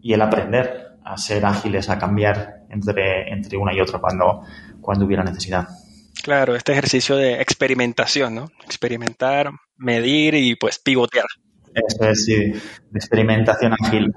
[0.02, 4.42] y el aprender a ser ágiles, a cambiar entre, entre una y otra cuando,
[4.82, 5.68] cuando hubiera necesidad.
[6.24, 8.46] Claro, este ejercicio de experimentación, ¿no?
[8.66, 11.26] Experimentar, medir y pues pivotear.
[11.74, 14.14] Eso es, sí, de experimentación ágil.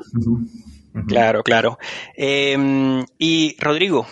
[1.07, 1.79] Claro, claro.
[2.17, 4.07] Eh, y Rodrigo,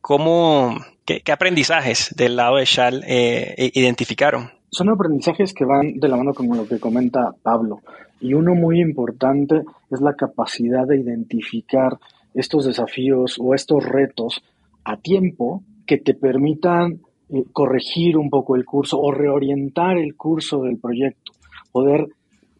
[0.00, 6.08] ¿cómo, qué, qué, aprendizajes del lado de Shal eh, identificaron son aprendizajes que van de
[6.08, 7.80] la mano con lo que comenta Pablo.
[8.20, 11.98] Y uno muy importante es la capacidad de identificar
[12.34, 14.42] estos desafíos o estos retos
[14.84, 20.62] a tiempo que te permitan eh, corregir un poco el curso o reorientar el curso
[20.62, 21.32] del proyecto,
[21.72, 22.08] poder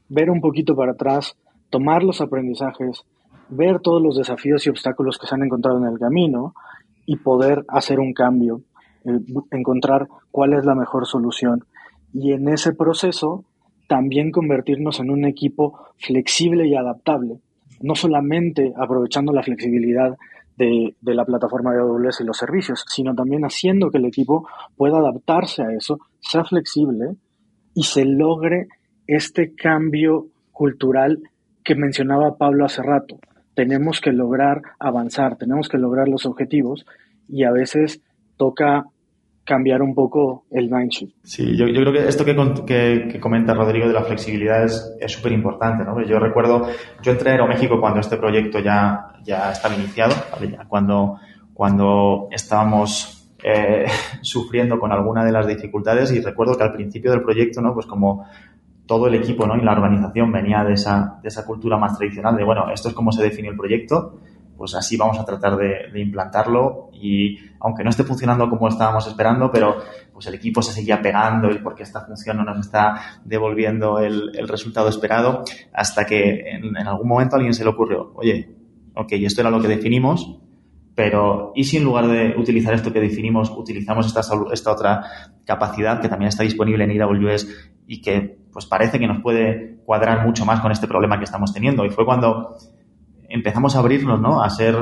[0.08, 1.36] ver un poquito para atrás,
[1.70, 3.04] tomar los aprendizajes,
[3.50, 6.54] ver todos los desafíos y obstáculos que se han encontrado en el camino
[7.06, 8.62] y poder hacer un cambio,
[9.04, 9.18] eh,
[9.50, 11.64] encontrar cuál es la mejor solución.
[12.12, 13.44] Y en ese proceso
[13.88, 17.38] también convertirnos en un equipo flexible y adaptable,
[17.80, 20.16] no solamente aprovechando la flexibilidad
[20.56, 24.46] de, de, la plataforma de AWS y los servicios, sino también haciendo que el equipo
[24.76, 27.14] pueda adaptarse a eso, sea flexible
[27.74, 28.66] y se logre
[29.06, 31.22] este cambio cultural
[31.64, 33.18] que mencionaba Pablo hace rato.
[33.58, 36.86] Tenemos que lograr avanzar, tenemos que lograr los objetivos
[37.28, 38.00] y a veces
[38.36, 38.84] toca
[39.42, 41.10] cambiar un poco el mindset.
[41.24, 45.82] Sí, yo, creo que esto que, comenta Rodrigo de la flexibilidad es súper importante.
[45.82, 46.00] ¿no?
[46.04, 46.68] Yo recuerdo,
[47.02, 50.14] yo entré a Aeroméxico cuando este proyecto ya, ya estaba iniciado,
[50.68, 51.18] cuando,
[51.52, 53.86] cuando estábamos eh,
[54.22, 57.74] sufriendo con alguna de las dificultades y recuerdo que al principio del proyecto, ¿no?
[57.74, 58.24] pues como
[58.88, 59.54] todo el equipo ¿no?
[59.54, 62.94] y la organización venía de esa, de esa cultura más tradicional de, bueno, esto es
[62.94, 64.18] como se define el proyecto,
[64.56, 69.52] pues así vamos a tratar de, implantarlo y aunque no esté funcionando como estábamos esperando,
[69.52, 69.76] pero
[70.12, 74.32] pues el equipo se seguía pegando y porque esta función no nos está devolviendo el,
[74.48, 78.56] resultado esperado hasta que en, algún momento a alguien se le ocurrió, oye,
[78.94, 80.40] ok, esto era lo que definimos,
[80.94, 85.02] pero ¿y si en lugar de utilizar esto que definimos, utilizamos esta, esta otra
[85.44, 90.26] capacidad que también está disponible en AWS y que pues parece que nos puede cuadrar
[90.26, 91.84] mucho más con este problema que estamos teniendo?
[91.86, 92.56] Y fue cuando
[93.28, 94.42] empezamos a abrirnos, ¿no?
[94.42, 94.74] A ser,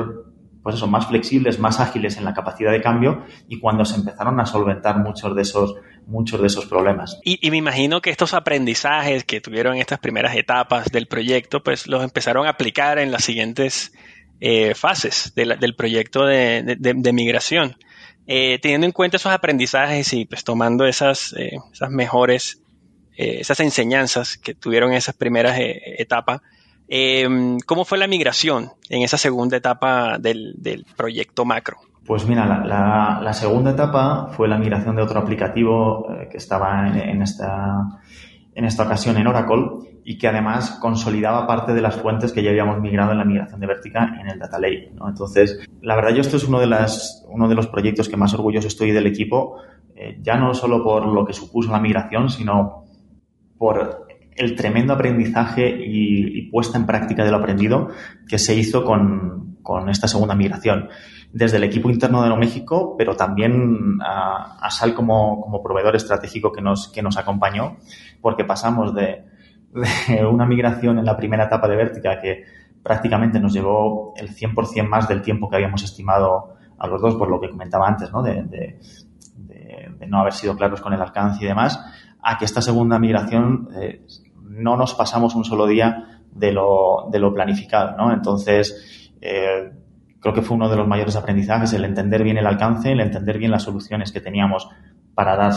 [0.63, 4.39] pues eso, más flexibles, más ágiles en la capacidad de cambio y cuando se empezaron
[4.39, 5.75] a solventar muchos de esos,
[6.07, 7.19] muchos de esos problemas.
[7.23, 11.85] Y, me imagino que estos aprendizajes que tuvieron en estas primeras etapas del proyecto, pues
[11.85, 13.93] los empezaron a aplicar en las siguientes
[14.39, 17.75] eh, fases del proyecto de, migración.
[18.25, 22.63] Eh, teniendo en cuenta esos aprendizajes y pues tomando esas, eh, esas mejores,
[23.17, 26.41] esas enseñanzas que tuvieron en esas primeras etapas,
[26.87, 31.77] Em, ¿Cómo fue la migración en esa segunda etapa del, proyecto macro?
[32.05, 37.21] Pues mira, la, segunda etapa fue la migración de otro aplicativo eh, que estaba en,
[37.21, 37.99] esta,
[38.55, 42.51] en esta ocasión en Oracle y que además consolidaba parte de las fuentes que ya
[42.51, 44.93] habíamos migrado en la migración de Vertica en el Data Lake.
[45.05, 48.33] Entonces, la verdad yo esto es uno de, las, uno de los proyectos que más
[48.33, 49.57] orgulloso estoy del equipo,
[49.93, 52.86] eh, ya no solo por lo que supuso la migración, sino
[53.57, 57.89] por el tremendo aprendizaje y, puesta en práctica de lo aprendido
[58.27, 59.57] que se hizo con,
[59.89, 60.89] esta segunda migración.
[61.33, 66.87] Desde el equipo interno de México, pero también a, SAL como, proveedor estratégico que nos,
[66.87, 67.77] que nos acompañó,
[68.21, 69.25] porque pasamos de,
[70.29, 72.43] una migración en la primera etapa de Vertica que
[72.81, 77.27] prácticamente nos llevó el 100% más del tiempo que habíamos estimado a los dos, por
[77.29, 78.21] lo que comentaba antes, ¿no?
[78.23, 81.79] de, de no haber sido claros con el alcance y demás,
[82.21, 84.05] a que esta segunda migración eh,
[84.43, 88.13] no nos pasamos un solo día de lo, de lo planificado, ¿no?
[88.13, 89.71] Entonces, eh,
[90.19, 93.37] creo que fue uno de los mayores aprendizajes el entender bien el alcance, el entender
[93.37, 94.67] bien las soluciones que teníamos
[95.13, 95.53] para dar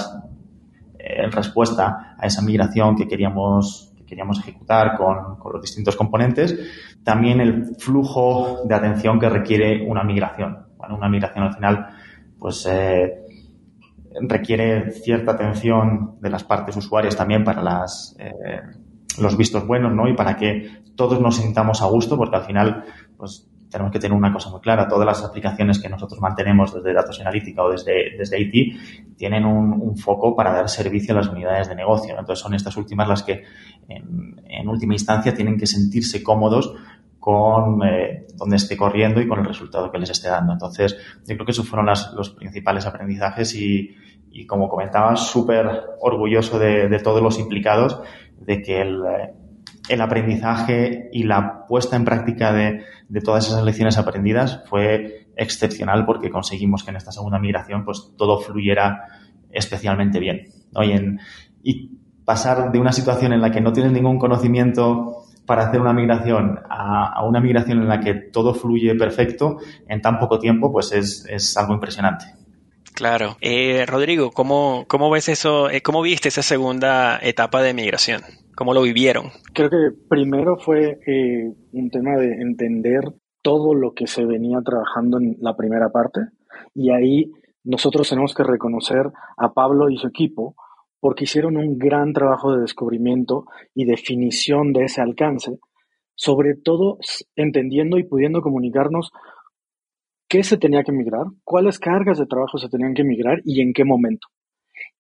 [0.99, 6.59] eh, respuesta a esa migración que queríamos, que queríamos ejecutar con, los distintos componentes.
[7.03, 10.67] También el flujo de atención que requiere una migración.
[10.77, 11.87] Bueno, una migración al final,
[12.39, 12.67] pues,
[14.23, 18.17] requiere cierta atención de las partes usuarias también para las,
[19.19, 20.09] los vistos buenos, ¿no?
[20.09, 22.85] Y para que todos nos sintamos a gusto, porque al final,
[23.17, 24.89] pues tenemos que tener una cosa muy clara.
[24.89, 29.97] Todas las aplicaciones que nosotros mantenemos desde datos analítica o desde, desde IT tienen un,
[29.97, 32.19] foco para dar servicio a las unidades de negocio.
[32.19, 33.45] Entonces son estas últimas las que
[33.89, 36.75] en, última instancia tienen que sentirse cómodos
[37.21, 40.55] con eh, donde esté corriendo y con el resultado que les esté dando.
[40.55, 43.95] Entonces, yo creo que esos fueron los principales aprendizajes y,
[44.33, 45.69] y como comentaba, súper
[46.01, 48.01] orgulloso de, de, todos los implicados
[48.41, 49.03] de que el,
[49.89, 56.07] el aprendizaje y la puesta en práctica de, de, todas esas lecciones aprendidas fue excepcional
[56.07, 59.05] porque conseguimos que en esta segunda migración pues todo fluyera
[59.51, 60.47] especialmente bien.
[60.83, 61.21] Y, en,
[61.63, 65.93] y pasar de una situación en la que no tienes ningún conocimiento para hacer una
[65.93, 69.57] migración a, a, una migración en la que todo fluye perfecto
[69.89, 72.27] en tan poco tiempo, pues es, es algo impresionante.
[72.95, 73.37] Claro.
[73.41, 75.69] Eh, Rodrigo, ¿cómo, ¿cómo ves eso?
[75.69, 78.21] Eh, ¿Cómo viste esa segunda etapa de migración?
[78.55, 79.31] ¿Cómo lo vivieron?
[79.53, 83.03] Creo que primero fue eh, un tema de entender
[83.43, 86.21] todo lo que se venía trabajando en la primera parte
[86.77, 87.33] y ahí
[87.65, 90.55] nosotros tenemos que reconocer a Pablo y su equipo
[91.01, 95.59] porque hicieron un gran trabajo de descubrimiento y definición de ese alcance,
[96.15, 96.99] sobre todo
[97.35, 99.11] entendiendo y pudiendo comunicarnos
[100.29, 103.73] qué se tenía que migrar, cuáles cargas de trabajo se tenían que migrar y en
[103.73, 104.29] qué momento.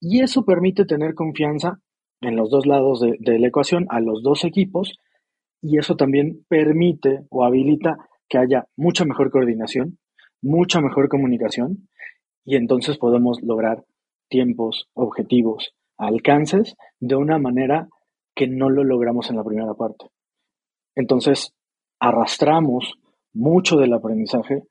[0.00, 1.78] Y eso permite tener confianza
[2.20, 4.98] en los dos lados de, de la ecuación a los dos equipos
[5.62, 7.96] y eso también permite o habilita
[8.28, 9.98] que haya mucha mejor coordinación,
[10.40, 11.88] mucha mejor comunicación
[12.44, 13.84] y entonces podemos lograr
[14.28, 17.88] tiempos, objetivos, alcances de una manera
[18.34, 20.06] que no lo logramos en la primera parte.
[20.94, 21.54] Entonces,
[21.98, 22.94] arrastramos
[23.32, 24.62] mucho del aprendizaje,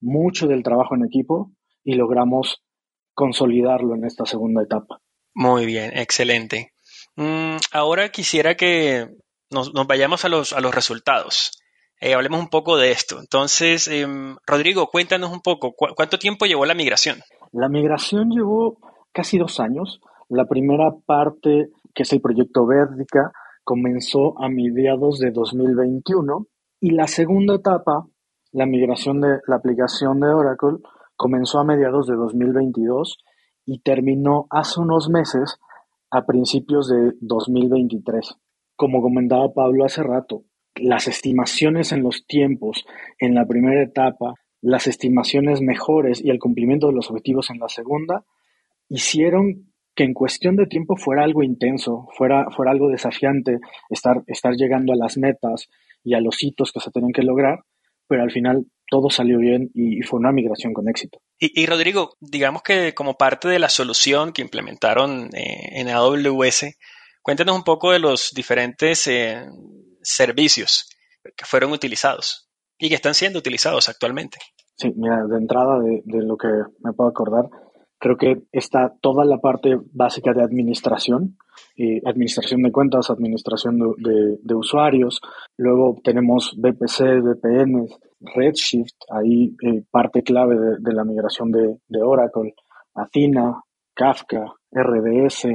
[0.00, 1.52] mucho del trabajo en equipo
[1.84, 2.62] y logramos
[3.14, 5.00] consolidarlo en esta segunda etapa.
[5.34, 6.72] Muy bien, excelente.
[7.16, 9.08] Mm, ahora quisiera que
[9.50, 11.52] nos, vayamos a los, a los resultados.
[12.00, 13.18] Eh, hablemos un poco de esto.
[13.18, 17.20] Entonces, em, Rodrigo, cuéntanos un poco, ¿cuánto tiempo llevó la migración?
[17.52, 18.78] La migración llevó
[19.12, 20.00] casi dos años.
[20.28, 23.32] La primera parte, que es el proyecto Verdica,
[23.64, 26.46] comenzó a mediados de 2021
[26.80, 28.06] y la segunda etapa,
[28.52, 30.78] la migración de la aplicación de Oracle,
[31.16, 33.18] comenzó a mediados de 2022
[33.64, 35.58] y terminó hace unos meses
[36.10, 38.36] a principios de 2023.
[38.76, 42.84] Como comentaba Pablo hace rato, las estimaciones en los tiempos
[43.18, 47.68] en la primera etapa, las estimaciones mejores y el cumplimiento de los objetivos en la
[47.68, 48.24] segunda,
[48.88, 53.58] hicieron que en cuestión de tiempo fuera algo intenso, fuera, fuera algo desafiante
[53.90, 55.68] estar, estar llegando a las metas
[56.04, 57.64] y a los hitos que se tenían que lograr,
[58.06, 61.18] pero al final todo salió bien y, fue una migración con éxito.
[61.38, 66.78] Y, Rodrigo, digamos que como parte de la solución que implementaron eh, en AWS,
[67.28, 69.44] Cuéntanos un poco de los diferentes eh,
[70.00, 70.88] servicios
[71.36, 74.38] que fueron utilizados y que están siendo utilizados actualmente.
[74.76, 76.48] Sí, mira, de entrada de, lo que
[76.80, 77.44] me puedo acordar,
[77.98, 81.36] creo que está toda la parte básica de administración,
[82.04, 85.20] administración de cuentas, administración de, usuarios,
[85.56, 87.88] luego tenemos VPC, VPN,
[88.20, 92.54] Redshift, ahí eh, parte clave de, la migración de, de Oracle,
[92.94, 93.62] Athena,
[93.94, 95.48] Kafka, RDS,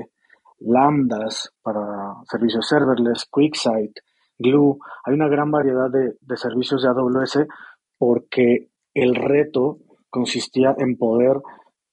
[0.60, 3.99] lambdas para servicios serverless, QuickSight,
[4.38, 4.77] Glue.
[5.06, 7.47] Hay una gran variedad de, servicios de AWS
[7.97, 9.77] porque el reto
[10.10, 11.38] consistía en poder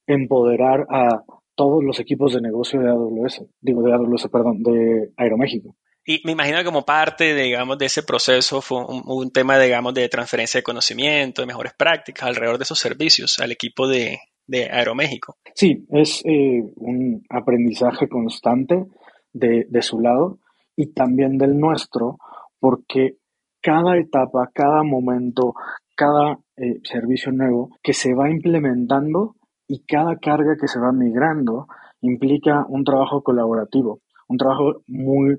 [0.07, 1.23] empoderar a
[1.55, 5.77] todos los equipos de negocio de AWS, digo de AWS, perdón, de Aeroméxico.
[6.05, 9.93] Y me imagino que como parte, digamos, de ese proceso fue un, un, tema, digamos,
[9.93, 14.19] de transferencia de conocimiento, de mejores prácticas alrededor de esos servicios al equipo de,
[14.51, 15.37] de Aeroméxico.
[15.55, 18.85] Sí, es eh, un aprendizaje constante
[19.33, 20.41] de, su lado
[20.75, 22.19] y también del nuestro,
[22.59, 23.19] porque
[23.63, 25.55] cada etapa, cada momento,
[25.95, 29.37] cada eh, servicio nuevo que se va implementando
[29.71, 31.69] y cada carga que se va migrando
[32.01, 35.39] implica un trabajo colaborativo, un trabajo muy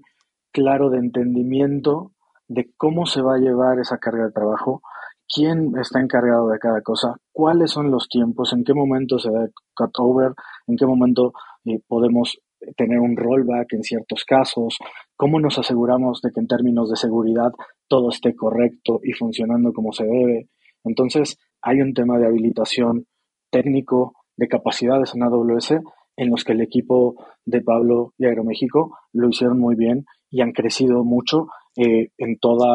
[0.54, 2.14] claro de entendimiento
[2.48, 4.82] de cómo se va a llevar esa carga de trabajo
[5.28, 9.50] quién está encargado de cada cosa, cuáles son los tiempos, en qué momento se da
[9.76, 10.32] cutover,
[10.68, 11.34] en qué momento
[11.66, 12.38] eh, podemos
[12.78, 14.78] tener un rollback en ciertos casos,
[15.18, 17.52] cómo nos aseguramos de que en términos de seguridad
[17.90, 20.48] todo esté correcto y funcionando como se debe.
[20.86, 23.08] Entonces, hay un tema de habilitación
[23.50, 25.76] técnico, de capacidades en AWS,
[26.18, 30.52] en los que el equipo de Pablo y Aeroméxico lo hicieron muy bien y han
[30.52, 32.66] crecido mucho eh, en todo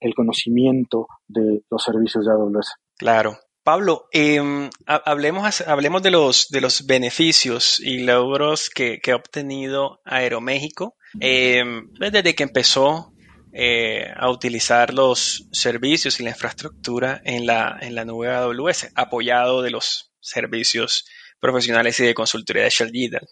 [0.00, 2.74] el conocimiento de los servicios de AWS.
[2.98, 3.38] Claro.
[3.62, 10.96] Pablo, em, hablemos, hablemos de, los, de los beneficios y logros que, ha obtenido Aeroméxico
[11.20, 13.12] em, desde que empezó
[13.52, 19.62] eh, a utilizar los servicios y la infraestructura en la, en la nube AWS, apoyado
[19.62, 21.04] de los servicios
[21.40, 23.28] profesionales y de consultoría de Shell Digital.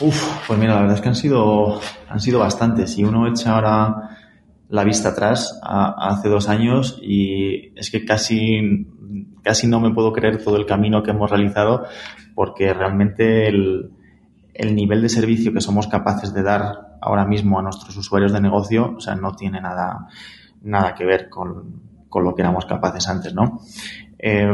[0.00, 2.92] Uf, pues mira, la verdad es que han sido, han sido bastantes.
[2.92, 4.18] Si uno echa ahora
[4.68, 8.86] la vista atrás a, hace dos años y es que casi,
[9.42, 11.86] casi no me puedo creer todo el camino que hemos realizado
[12.34, 13.90] porque realmente el,
[14.52, 18.40] el nivel de servicio que somos capaces de dar ahora mismo a nuestros usuarios de
[18.40, 20.08] negocio, o sea, no tiene nada,
[20.62, 23.60] nada que ver con, con lo que éramos capaces antes, ¿no?
[24.18, 24.48] Eh,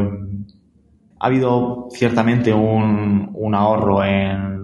[1.21, 4.59] ha habido ciertamente un, ahorro en,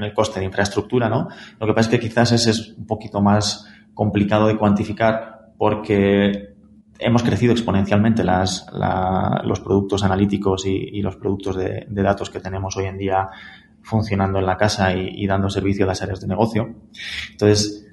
[0.00, 1.28] el coste de infraestructura, ¿no?
[1.60, 6.54] Lo que pasa es que quizás ese es un poquito más complicado de cuantificar porque
[6.98, 12.98] hemos crecido exponencialmente los productos analíticos y, los productos de, datos que tenemos hoy en
[12.98, 13.28] día
[13.82, 16.74] funcionando en la casa y, dando servicio a las áreas de negocio.
[17.30, 17.86] Entonces,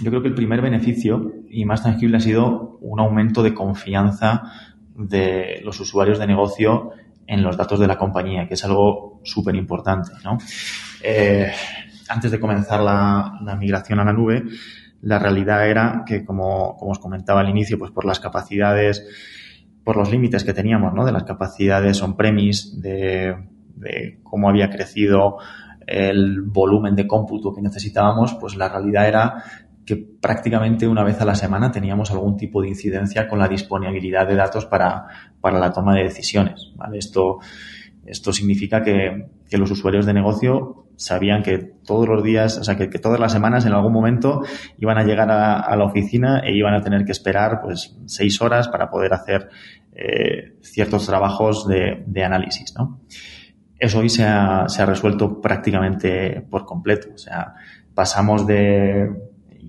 [0.00, 4.42] yo creo que el primer beneficio y más tangible ha sido un aumento de confianza
[4.94, 6.90] de los usuarios de negocio
[7.26, 10.12] en los datos de la compañía, que es algo súper importante.
[10.24, 10.38] ¿no?
[11.02, 11.50] Eh,
[12.08, 14.44] antes de comenzar la, migración a la nube,
[15.00, 19.06] la realidad era que, como, como os comentaba al inicio, pues por las capacidades,
[19.84, 21.04] por los límites que teníamos, ¿no?
[21.04, 23.36] De las capacidades on-premise, de,
[23.74, 25.38] de cómo había crecido
[25.86, 29.44] el volumen de cómputo que necesitábamos, pues la realidad era
[29.84, 34.26] que prácticamente una vez a la semana teníamos algún tipo de incidencia con la disponibilidad
[34.26, 35.06] de datos para,
[35.40, 36.72] para la toma de decisiones.
[36.76, 36.98] ¿vale?
[36.98, 37.38] Esto,
[38.06, 42.76] esto significa que, que, los usuarios de negocio sabían que todos los días, o sea,
[42.76, 44.42] que, que todas las semanas en algún momento
[44.78, 48.68] iban a llegar a, la oficina e iban a tener que esperar pues seis horas
[48.68, 49.48] para poder hacer
[49.94, 53.00] eh, ciertos trabajos de, de análisis, ¿no?
[53.78, 57.08] Eso hoy se ha, se ha resuelto prácticamente por completo.
[57.14, 57.54] O sea,
[57.94, 59.10] pasamos de,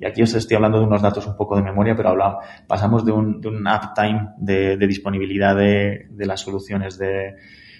[0.04, 3.06] y aquí os estoy hablando de unos datos un poco de memoria, pero hablamos, pasamos
[3.06, 7.36] de un, de un uptime de, de disponibilidad de, de, las soluciones de,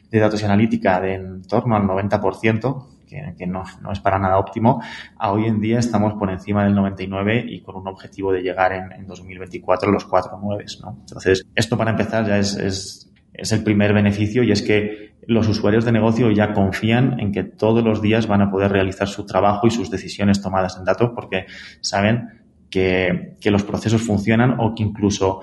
[0.10, 4.38] datos y analítica de en torno al 90%, que, que no, no, es para nada
[4.38, 4.82] óptimo,
[5.18, 8.72] a hoy en día estamos por encima del 99% y con un objetivo de llegar
[8.72, 10.98] en, en 2024 a los 4 9, ¿no?
[11.02, 15.48] Entonces, esto para empezar ya es, es, es el primer beneficio y es que los
[15.48, 19.26] usuarios de negocio ya confían en que todos los días van a poder realizar su
[19.26, 21.46] trabajo y sus decisiones tomadas en datos porque
[21.82, 25.42] saben que, que los procesos funcionan o que incluso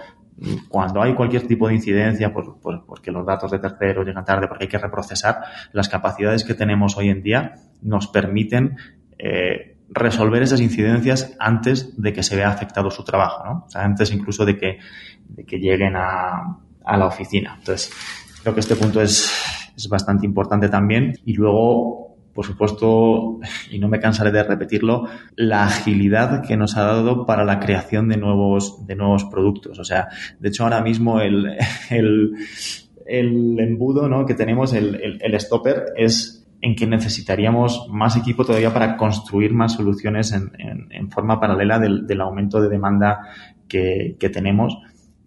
[0.68, 4.49] cuando hay cualquier tipo de incidencia, por, por, porque los datos de terceros llegan tarde,
[4.49, 8.76] porque hay que reprocesar, las capacidades que tenemos hoy en día nos permiten
[9.18, 13.66] eh, resolver esas incidencias antes de que se vea afectado su trabajo, ¿no?
[13.74, 14.78] Antes incluso de que,
[15.28, 17.57] de que lleguen a, a la oficina.
[17.59, 17.93] Entonces,
[18.43, 19.31] creo que este punto es,
[19.76, 21.14] es bastante importante también.
[21.24, 23.39] Y luego, por supuesto,
[23.70, 25.07] y no me cansaré de repetirlo,
[25.37, 29.78] la agilidad que nos ha dado para la creación de nuevos, de nuevos productos.
[29.78, 30.09] O sea,
[30.39, 31.57] de hecho, ahora mismo el,
[31.91, 32.35] el,
[33.07, 34.24] el embudo ¿no?
[34.26, 39.72] que tenemos, el, el, stopper, es en que necesitaríamos más equipo todavía para construir más
[39.72, 43.18] soluciones en, en, en forma paralela del, del, aumento de demanda
[43.66, 44.76] que, que tenemos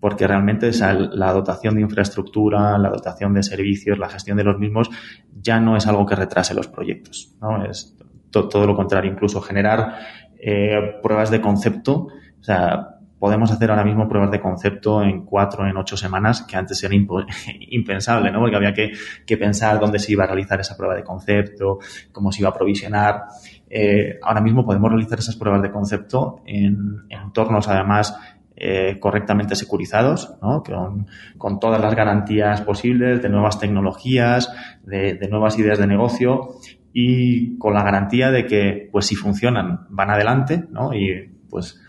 [0.03, 4.89] porque realmente la dotación de infraestructura, la dotación de servicios, la gestión de los mismos
[5.31, 7.63] ya no es algo que retrase los proyectos, ¿no?
[7.63, 7.95] Es
[8.29, 9.95] to todo lo contrario, incluso generar
[10.37, 15.65] eh, pruebas de concepto, o sea, podemos hacer ahora mismo pruebas de concepto en cuatro,
[15.65, 16.93] en ocho semanas, que antes era
[17.71, 18.41] impensable, ¿no?
[18.41, 21.79] Porque había que, pensar dónde se iba a realizar esa prueba de concepto,
[22.11, 23.23] cómo se iba a provisionar.
[23.69, 28.13] Eh, ahora mismo podemos realizar esas pruebas de concepto en entornos, además,
[28.55, 30.61] eh, correctamente securizados, ¿no?
[30.61, 36.49] con, con, todas las garantías posibles de nuevas tecnologías, de, nuevas ideas de negocio
[36.93, 40.93] y con la garantía de que, pues si funcionan, van adelante, ¿no?
[40.93, 41.81] Y pues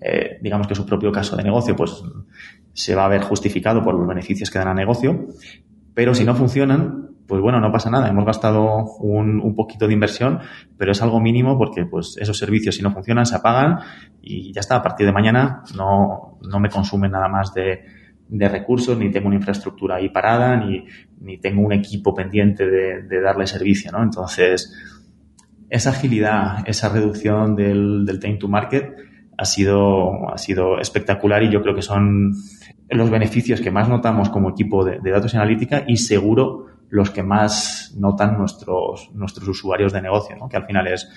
[0.00, 2.02] eh, digamos que su propio caso de negocio, pues
[2.74, 5.26] se va a ver justificado por los beneficios que dan al negocio,
[5.94, 9.94] pero si no funcionan, pues bueno, no pasa nada, hemos gastado un, un, poquito de
[9.94, 10.40] inversión,
[10.76, 13.78] pero es algo mínimo porque pues esos servicios si no funcionan se apagan
[14.20, 17.84] y ya está, a partir de mañana no, no me consumen nada más de,
[18.28, 20.84] de recursos, ni tengo una infraestructura ahí parada, ni,
[21.20, 24.02] ni tengo un equipo pendiente de, darle servicio, ¿no?
[24.02, 24.76] Entonces,
[25.68, 28.92] esa agilidad, esa reducción del, del time to market
[29.38, 32.34] ha sido, ha sido espectacular y yo creo que son
[32.88, 37.10] los beneficios que más notamos como equipo de, de datos y analítica y seguro los
[37.10, 40.48] que más notan nuestros, nuestros usuarios de negocio, ¿no?
[40.48, 41.08] que al final es,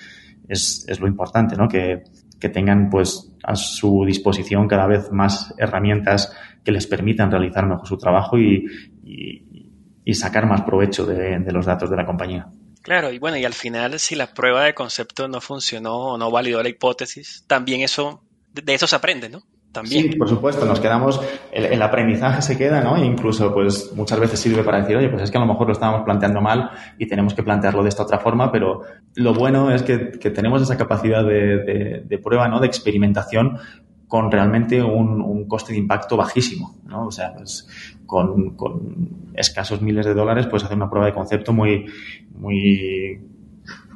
[0.48, 1.68] es, lo importante, ¿no?
[1.68, 2.04] que,
[2.40, 6.32] que tengan pues a su disposición cada vez más herramientas
[6.64, 8.64] que les permitan realizar mejor su trabajo y,
[9.02, 9.70] y,
[10.04, 12.48] y sacar más provecho de, de, los datos de la compañía.
[12.82, 16.30] Claro, y bueno, y al final si la prueba de concepto no funcionó o no
[16.30, 18.22] validó la hipótesis, también eso,
[18.52, 19.42] de eso se aprende, ¿no?
[19.74, 20.12] También.
[20.12, 21.20] Sí, por supuesto, nos quedamos,
[21.50, 22.96] el, aprendizaje se queda, ¿no?
[22.96, 25.66] E incluso, pues, muchas veces sirve para decir, oye, pues es que a lo mejor
[25.66, 28.82] lo estábamos planteando mal y tenemos que plantearlo de esta otra forma, pero
[29.16, 32.60] lo bueno es que, que tenemos esa capacidad de, de, de, prueba, ¿no?
[32.60, 33.58] De experimentación
[34.06, 37.08] con realmente un, un, coste de impacto bajísimo, ¿no?
[37.08, 37.66] O sea, pues,
[38.06, 41.86] con, con escasos miles de dólares, puedes hacer una prueba de concepto muy,
[42.32, 43.20] muy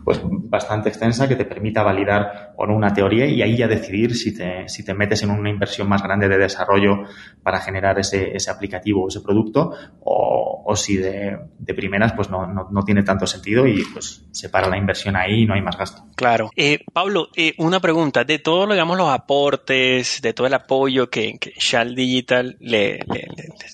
[0.04, 4.16] pues bastante extensa que te permita validar o no una teoría y ahí ya decidir
[4.16, 7.04] si te, si te metes en una inversión más grande de desarrollo
[7.40, 12.28] para generar ese, ese aplicativo o ese producto o, o si de, de, primeras pues
[12.30, 15.54] no, no, no, tiene tanto sentido y pues se para la inversión ahí y no
[15.54, 16.02] hay más gasto.
[16.16, 16.50] Claro.
[16.56, 18.24] Eh, Pablo, eh, una pregunta.
[18.24, 23.28] De todos, digamos, los aportes, de todo el apoyo que, que Shell Digital le, le,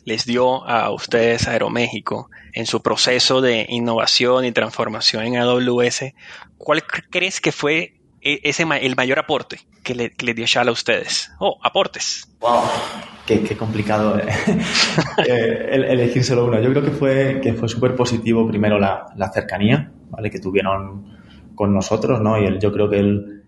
[0.05, 6.12] les dio a ustedes, Aeroméxico, en su proceso de innovación y transformación en AWS,
[6.59, 7.93] ¿cuál crees que fue
[8.25, 11.31] ese el mayor aporte que le, que le dio Shala a ustedes?
[11.39, 12.27] Oh, aportes.
[12.41, 12.62] Wow,
[13.27, 14.27] qué, qué complicado eh.
[15.29, 16.61] eh elegir solo uno.
[16.61, 20.31] Yo creo que fue, que fue súper positivo primero la, la, cercanía, ¿vale?
[20.31, 21.18] Que tuvieron
[21.55, 22.39] con nosotros, ¿no?
[22.39, 23.45] Y yo creo que él,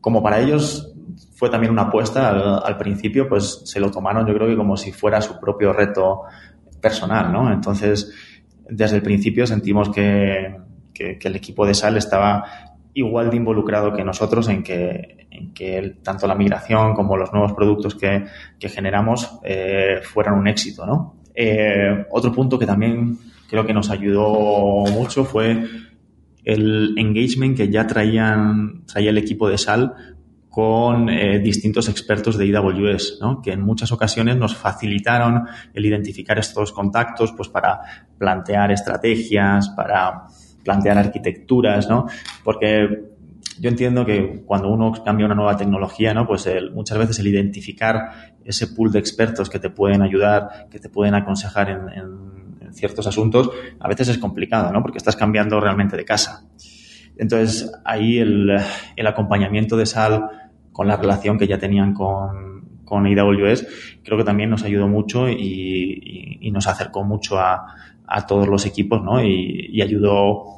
[0.00, 0.94] como para ellos
[1.34, 4.92] fue también una apuesta al, principio, pues se lo tomaron yo creo que como si
[4.92, 6.22] fuera su propio reto
[6.80, 7.52] personal, ¿no?
[7.52, 8.12] Entonces,
[8.68, 10.56] desde el principio sentimos que,
[10.92, 15.96] que, el equipo de Sal estaba igual de involucrado que nosotros en que, en que
[16.02, 18.24] tanto la migración como los nuevos productos que,
[18.60, 21.16] generamos eh, fueran un éxito, ¿no?
[21.34, 23.18] Eh, otro punto que también
[23.50, 25.64] creo que nos ayudó mucho fue
[26.44, 29.94] el engagement que ya traían, traía el equipo de Sal
[30.48, 33.42] con eh, distintos expertos de IWS, ¿no?
[33.42, 37.80] que en muchas ocasiones nos facilitaron el identificar estos contactos pues, para
[38.16, 40.28] plantear estrategias, para
[40.64, 42.06] plantear arquitecturas, ¿no?
[42.42, 43.14] porque
[43.58, 46.26] yo entiendo que cuando uno cambia una nueva tecnología, ¿no?
[46.26, 50.88] Pues muchas veces el identificar ese pool de expertos que te pueden ayudar, que te
[50.88, 52.14] pueden aconsejar en,
[52.72, 54.82] ciertos asuntos, a veces es complicado, ¿no?
[54.82, 56.44] Porque estás cambiando realmente de casa.
[57.16, 58.50] Entonces, ahí el,
[59.06, 60.28] acompañamiento de Sal
[60.72, 65.28] con la relación que ya tenían con, con AWS, creo que también nos ayudó mucho
[65.28, 67.76] y, nos acercó mucho a,
[68.26, 69.22] todos los equipos, ¿no?
[69.22, 70.54] y ayudó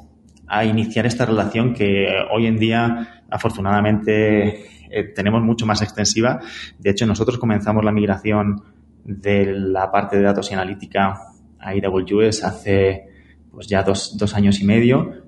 [0.47, 6.39] a iniciar esta relación que hoy en día, afortunadamente, eh, tenemos mucho más extensiva.
[6.79, 8.63] De hecho, nosotros comenzamos la migración
[9.03, 11.19] de la parte de datos y analítica
[11.59, 13.07] a AWS hace
[13.51, 15.23] pues ya dos, dos años y medio,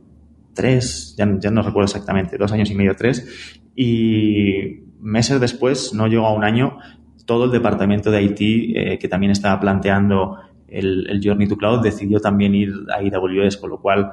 [0.53, 6.07] tres, ya, ya, no recuerdo exactamente, dos años y medio, tres, y meses después, no
[6.07, 6.77] llegó a un año,
[7.25, 10.37] todo el departamento de IT eh, que también estaba planteando
[10.71, 14.11] el, el, Journey to Cloud decidió también ir a AWS, con lo cual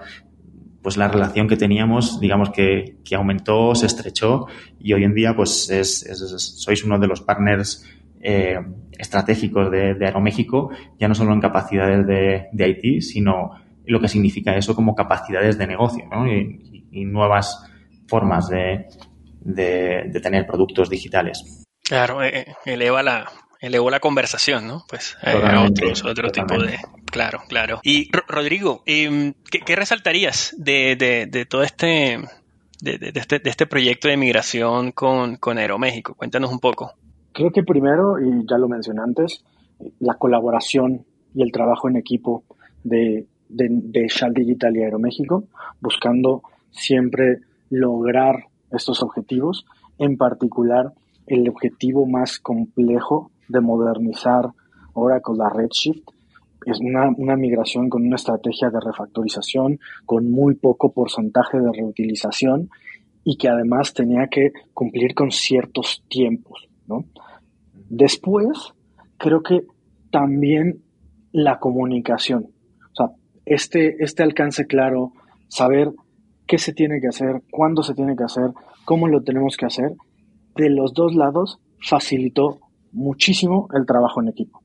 [0.87, 4.47] pues la relación que teníamos, digamos que, aumentó, se estrechó
[4.79, 7.85] y hoy en día pues es, sois uno de los partners
[8.21, 8.57] eh,
[8.97, 13.51] estratégicos de, Aeroméxico, ya no solo en capacidades de, de IT, sino
[13.85, 16.05] lo que significa eso como capacidades de negocio
[16.93, 17.69] y, nuevas
[18.07, 18.87] formas de,
[19.41, 21.65] de, tener productos digitales.
[21.83, 23.27] Claro, eh, eh, eleva la,
[23.61, 24.85] elevó la conversación, ¿no?
[24.89, 26.79] Pues a otro tipo de...
[27.11, 27.81] Claro, claro.
[27.83, 30.97] Y Rodrigo, em, ¿qué, resaltarías de,
[31.31, 32.19] de, todo este
[32.81, 36.15] de, este, de este proyecto de migración con, con Aeroméxico?
[36.15, 36.93] Cuéntanos un poco.
[37.33, 39.45] Creo que primero, y ya lo mencioné antes,
[40.01, 41.05] la colaboración
[41.35, 42.45] y el trabajo en equipo
[42.83, 45.45] de, de, de Shell Digital y Aeroméxico,
[45.81, 47.41] buscando siempre
[47.71, 49.67] lograr estos objetivos,
[49.99, 50.93] en particular
[51.27, 54.51] el objetivo más complejo de modernizar
[54.95, 56.09] Oracle a Redshift.
[56.65, 62.71] Es una, una, migración con una estrategia de refactorización, con muy poco porcentaje de reutilización
[63.23, 66.69] y que además tenía que cumplir con ciertos tiempos.
[66.87, 67.05] ¿no?
[67.89, 68.75] Después,
[69.17, 69.63] creo que
[70.11, 70.83] también
[71.33, 72.49] la comunicación,
[72.93, 73.11] o sea,
[73.45, 75.13] este, este alcance claro,
[75.49, 75.93] saber
[76.47, 78.51] qué se tiene que hacer, cuándo se tiene que hacer,
[78.85, 79.93] cómo lo tenemos que hacer,
[80.57, 82.61] de los dos lados facilitó
[82.97, 84.63] muchísimo el trabajo en equipo.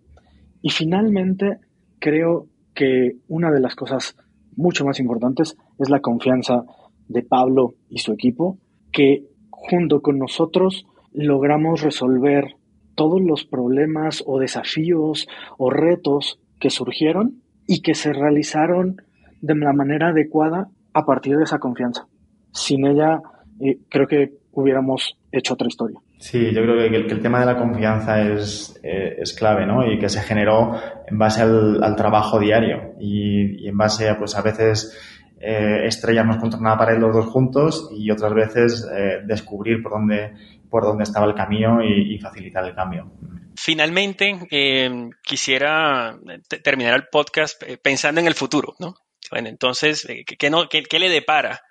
[0.62, 1.60] Y finalmente,
[2.00, 4.16] creo que una de las cosas
[4.56, 6.64] mucho más importantes es la confianza
[7.08, 8.58] de Pablo y su equipo,
[8.92, 12.56] que junto con nosotros logramos resolver
[12.96, 15.28] todos los problemas o desafíos
[15.58, 18.98] o retos que surgieron y que se realizaron
[19.42, 22.08] de la manera adecuada a partir de esa confianza.
[22.54, 23.22] Sin ella,
[23.60, 26.00] eh, creo que hubiéramos hecho otra historia.
[26.20, 29.92] Sí, yo creo que el, tema de la confianza es, eh, es, clave, ¿no?
[29.92, 30.76] Y que se generó
[31.08, 34.98] en base al, trabajo diario y, en base a, pues a veces
[35.40, 40.34] eh, estrellarnos contra una pared los dos juntos y otras veces eh, descubrir por dónde,
[40.70, 43.12] por dónde estaba el camino y, facilitar el cambio.
[43.56, 46.18] Finalmente, eh, quisiera
[46.64, 48.96] terminar el podcast pensando en el futuro, ¿no?
[49.32, 51.62] Bueno, entonces, ¿qué, no, qué, qué le depara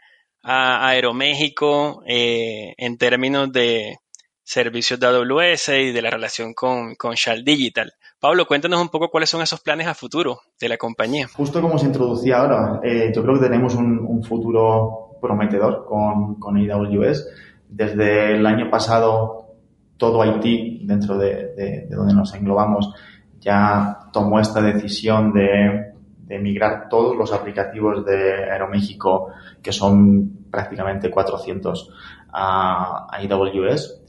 [0.43, 3.99] a Aeroméxico en términos de
[4.43, 7.93] servicios de AWS y de la relación con, con Shell Digital.
[8.19, 11.29] Pablo, cuéntanos un poco cuáles son esos planes a futuro de la compañía.
[11.35, 16.57] Justo como se introducía ahora, eh, yo creo que tenemos un, futuro prometedor con, con,
[16.57, 17.29] AWS.
[17.69, 19.55] Desde el año pasado,
[19.97, 22.93] todo Haití, dentro de, donde nos englobamos,
[23.39, 25.90] ya tomó esta decisión de,
[26.31, 31.91] de migrar todos los aplicativos de Aeroméxico, que son prácticamente 400,
[32.33, 34.01] a, a AWS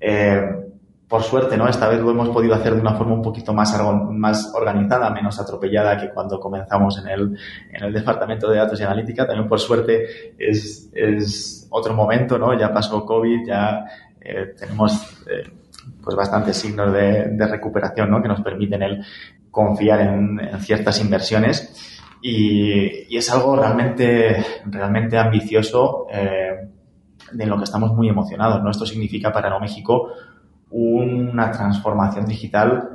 [0.00, 0.42] eh,
[1.08, 1.68] por suerte, ¿no?
[1.68, 3.80] Esta vez lo hemos podido hacer de una forma un poquito más,
[4.10, 7.38] más organizada, menos atropellada que cuando comenzamos en el,
[7.72, 9.24] en el departamento de datos y analítica.
[9.24, 12.58] También por suerte es, es otro momento, ¿no?
[12.58, 13.84] Ya pasó COVID, ya
[14.20, 15.48] eh, tenemos eh,
[16.02, 18.20] pues bastantes signos de, de, recuperación, ¿no?
[18.20, 19.04] Que nos permiten el
[19.56, 21.56] confiar en, ciertas inversiones.
[22.20, 26.68] Y, es algo realmente, realmente ambicioso eh,
[27.32, 28.62] de lo que estamos muy emocionados.
[28.62, 28.70] ¿no?
[28.70, 30.10] Esto significa para México
[30.70, 32.90] una transformación digital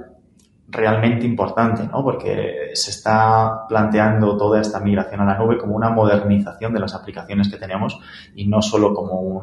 [0.68, 2.03] realmente importante, ¿no?
[2.03, 6.93] Porque se está planteando toda esta migración a la nube como una modernización de las
[6.93, 7.99] aplicaciones que tenemos
[8.36, 9.41] y no solo como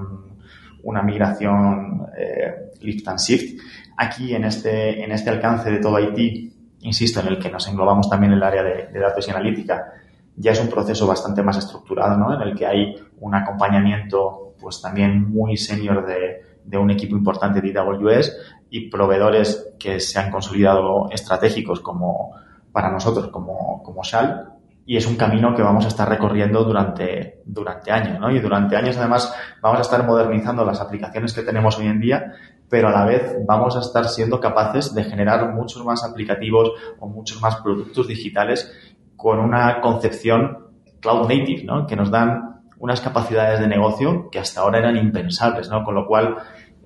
[0.84, 3.60] una migración eh, lift and shift.
[3.96, 8.08] Aquí en este, en este alcance de todo IT, insisto, en el que nos englobamos
[8.08, 9.92] también en el área de, datos y analítica,
[10.36, 12.34] ya es un proceso bastante más estructurado, ¿no?
[12.34, 17.60] En el que hay un acompañamiento, pues también muy senior de, de un equipo importante
[17.60, 18.36] de AWS
[18.70, 22.34] y proveedores que se han consolidado estratégicos como
[22.72, 24.57] para nosotros como, como Shell
[24.88, 28.30] y es un camino que vamos a estar recorriendo durante, durante años, ¿no?
[28.30, 29.30] Y durante años además
[29.60, 32.32] vamos a estar modernizando las aplicaciones que tenemos hoy en día,
[32.70, 36.70] pero a la vez vamos a estar siendo capaces de generar muchos más aplicativos
[37.00, 38.72] o muchos más productos digitales
[39.14, 40.68] con una concepción
[41.02, 41.86] cloud native, ¿no?
[41.86, 45.84] Que nos dan unas capacidades de negocio que hasta ahora eran impensables, ¿no?
[45.84, 46.38] Con lo cual,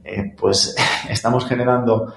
[0.03, 0.74] eh, pues
[1.09, 2.12] estamos generando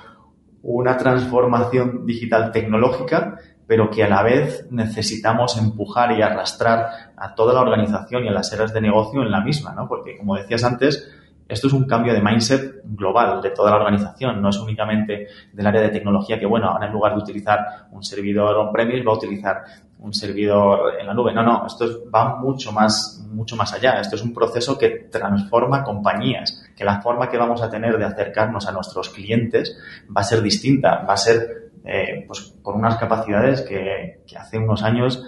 [0.64, 3.38] una transformación digital tecnológica,
[3.68, 6.88] pero que a la vez necesitamos empujar y arrastrar
[7.18, 9.88] a toda la organización y a las áreas de negocio en la misma, ¿no?
[9.88, 11.12] Porque, como decías antes,
[11.48, 15.68] esto es un cambio de mindset global de toda la organización, no es únicamente del
[15.68, 19.16] área de tecnología que, bueno, ahora en lugar de utilizar un servidor on-premise va a
[19.16, 19.64] utilizar
[20.00, 21.34] un servidor en la nube.
[21.34, 24.00] No, no, esto va mucho más, mucho más allá.
[24.00, 28.06] Esto es un proceso que transforma compañías, que la forma que vamos a tener de
[28.06, 29.78] acercarnos a nuestros clientes
[30.16, 34.58] va a ser distinta, va a ser eh, pues, con unas capacidades que, que hace
[34.58, 35.24] unos años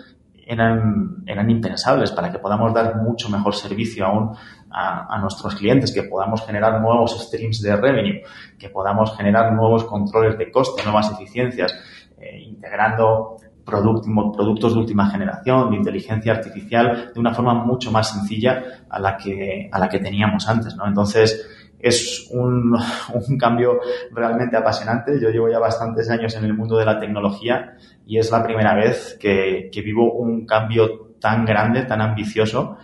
[0.48, 4.36] eran, eran impensables para que podamos dar mucho mejor servicio aún
[4.70, 8.22] a, a, nuestros clientes, que podamos generar nuevos streams de revenue,
[8.58, 11.74] que podamos generar nuevos controles de coste, nuevas eficiencias,
[12.18, 13.38] eh, integrando
[13.68, 19.18] productos de última generación, de inteligencia artificial, de una forma mucho más sencilla a la
[19.18, 20.88] que, a la que teníamos antes, ¿no?
[20.88, 21.46] Entonces,
[21.80, 22.74] es un,
[23.14, 23.80] un, cambio
[24.12, 25.20] realmente apasionante.
[25.20, 28.74] Yo llevo ya bastantes años en el mundo de la tecnología y es la primera
[28.74, 32.78] vez que, que vivo un cambio tan grande, tan ambicioso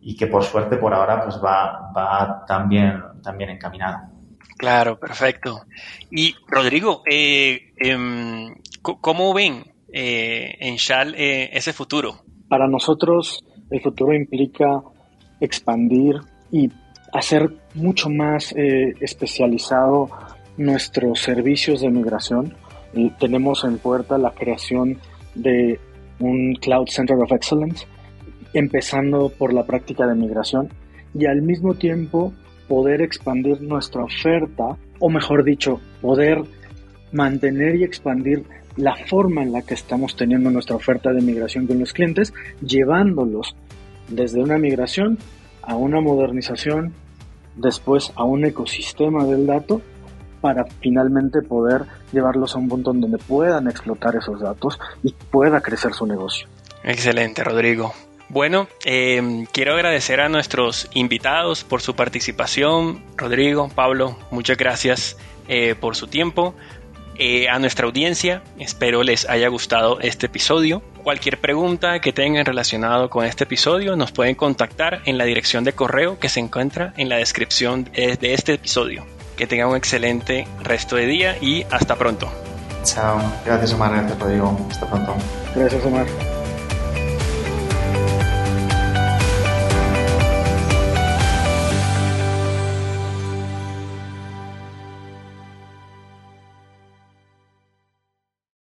[0.00, 4.08] y que por suerte por ahora pues va, va tan, bien, encaminado.
[4.56, 5.62] Claro, perfecto.
[6.10, 12.22] Y Rodrigo, eh, eh, ¿cómo ven eh, en Shal eh, ese futuro?
[12.48, 14.82] Para nosotros el futuro implica
[15.40, 16.16] expandir
[16.50, 16.70] y
[17.12, 20.10] hacer mucho más eh, especializado
[20.56, 22.54] nuestros servicios de migración.
[23.18, 24.98] tenemos en puerta la creación
[25.34, 25.78] de
[26.18, 27.86] un Cloud Center of Excellence,
[28.52, 30.68] empezando por la práctica de migración
[31.14, 32.32] y al mismo tiempo
[32.68, 36.42] poder expandir nuestra oferta, o mejor dicho, poder
[37.12, 38.44] mantener y expandir
[38.76, 43.54] la forma en la que estamos teniendo nuestra oferta de migración con los clientes, llevándolos
[44.08, 45.18] desde una migración
[45.62, 46.94] a una modernización,
[47.56, 49.82] después a un ecosistema del dato,
[50.40, 55.60] para finalmente poder llevarlos a un punto en donde puedan explotar esos datos y pueda
[55.60, 56.48] crecer su negocio.
[56.82, 57.92] Excelente, Rodrigo.
[58.30, 63.02] Bueno, em, quiero agradecer a nuestros invitados por su participación.
[63.16, 65.16] Rodrigo, Pablo, muchas gracias
[65.48, 66.54] eh, por su tiempo.
[67.22, 68.42] Eh, a nuestra audiencia.
[68.58, 70.80] Espero les haya gustado este episodio.
[71.02, 75.74] Cualquier pregunta que tengan relacionado con este episodio nos pueden contactar en la dirección de
[75.74, 79.04] correo que se encuentra en la descripción de este episodio.
[79.36, 82.32] Que tengan un excelente resto de día y hasta pronto.
[82.84, 83.20] Chao.
[83.44, 84.66] Gracias Omar, gracias Rodrigo.
[84.70, 85.14] Hasta pronto.
[85.54, 86.06] Gracias Omar.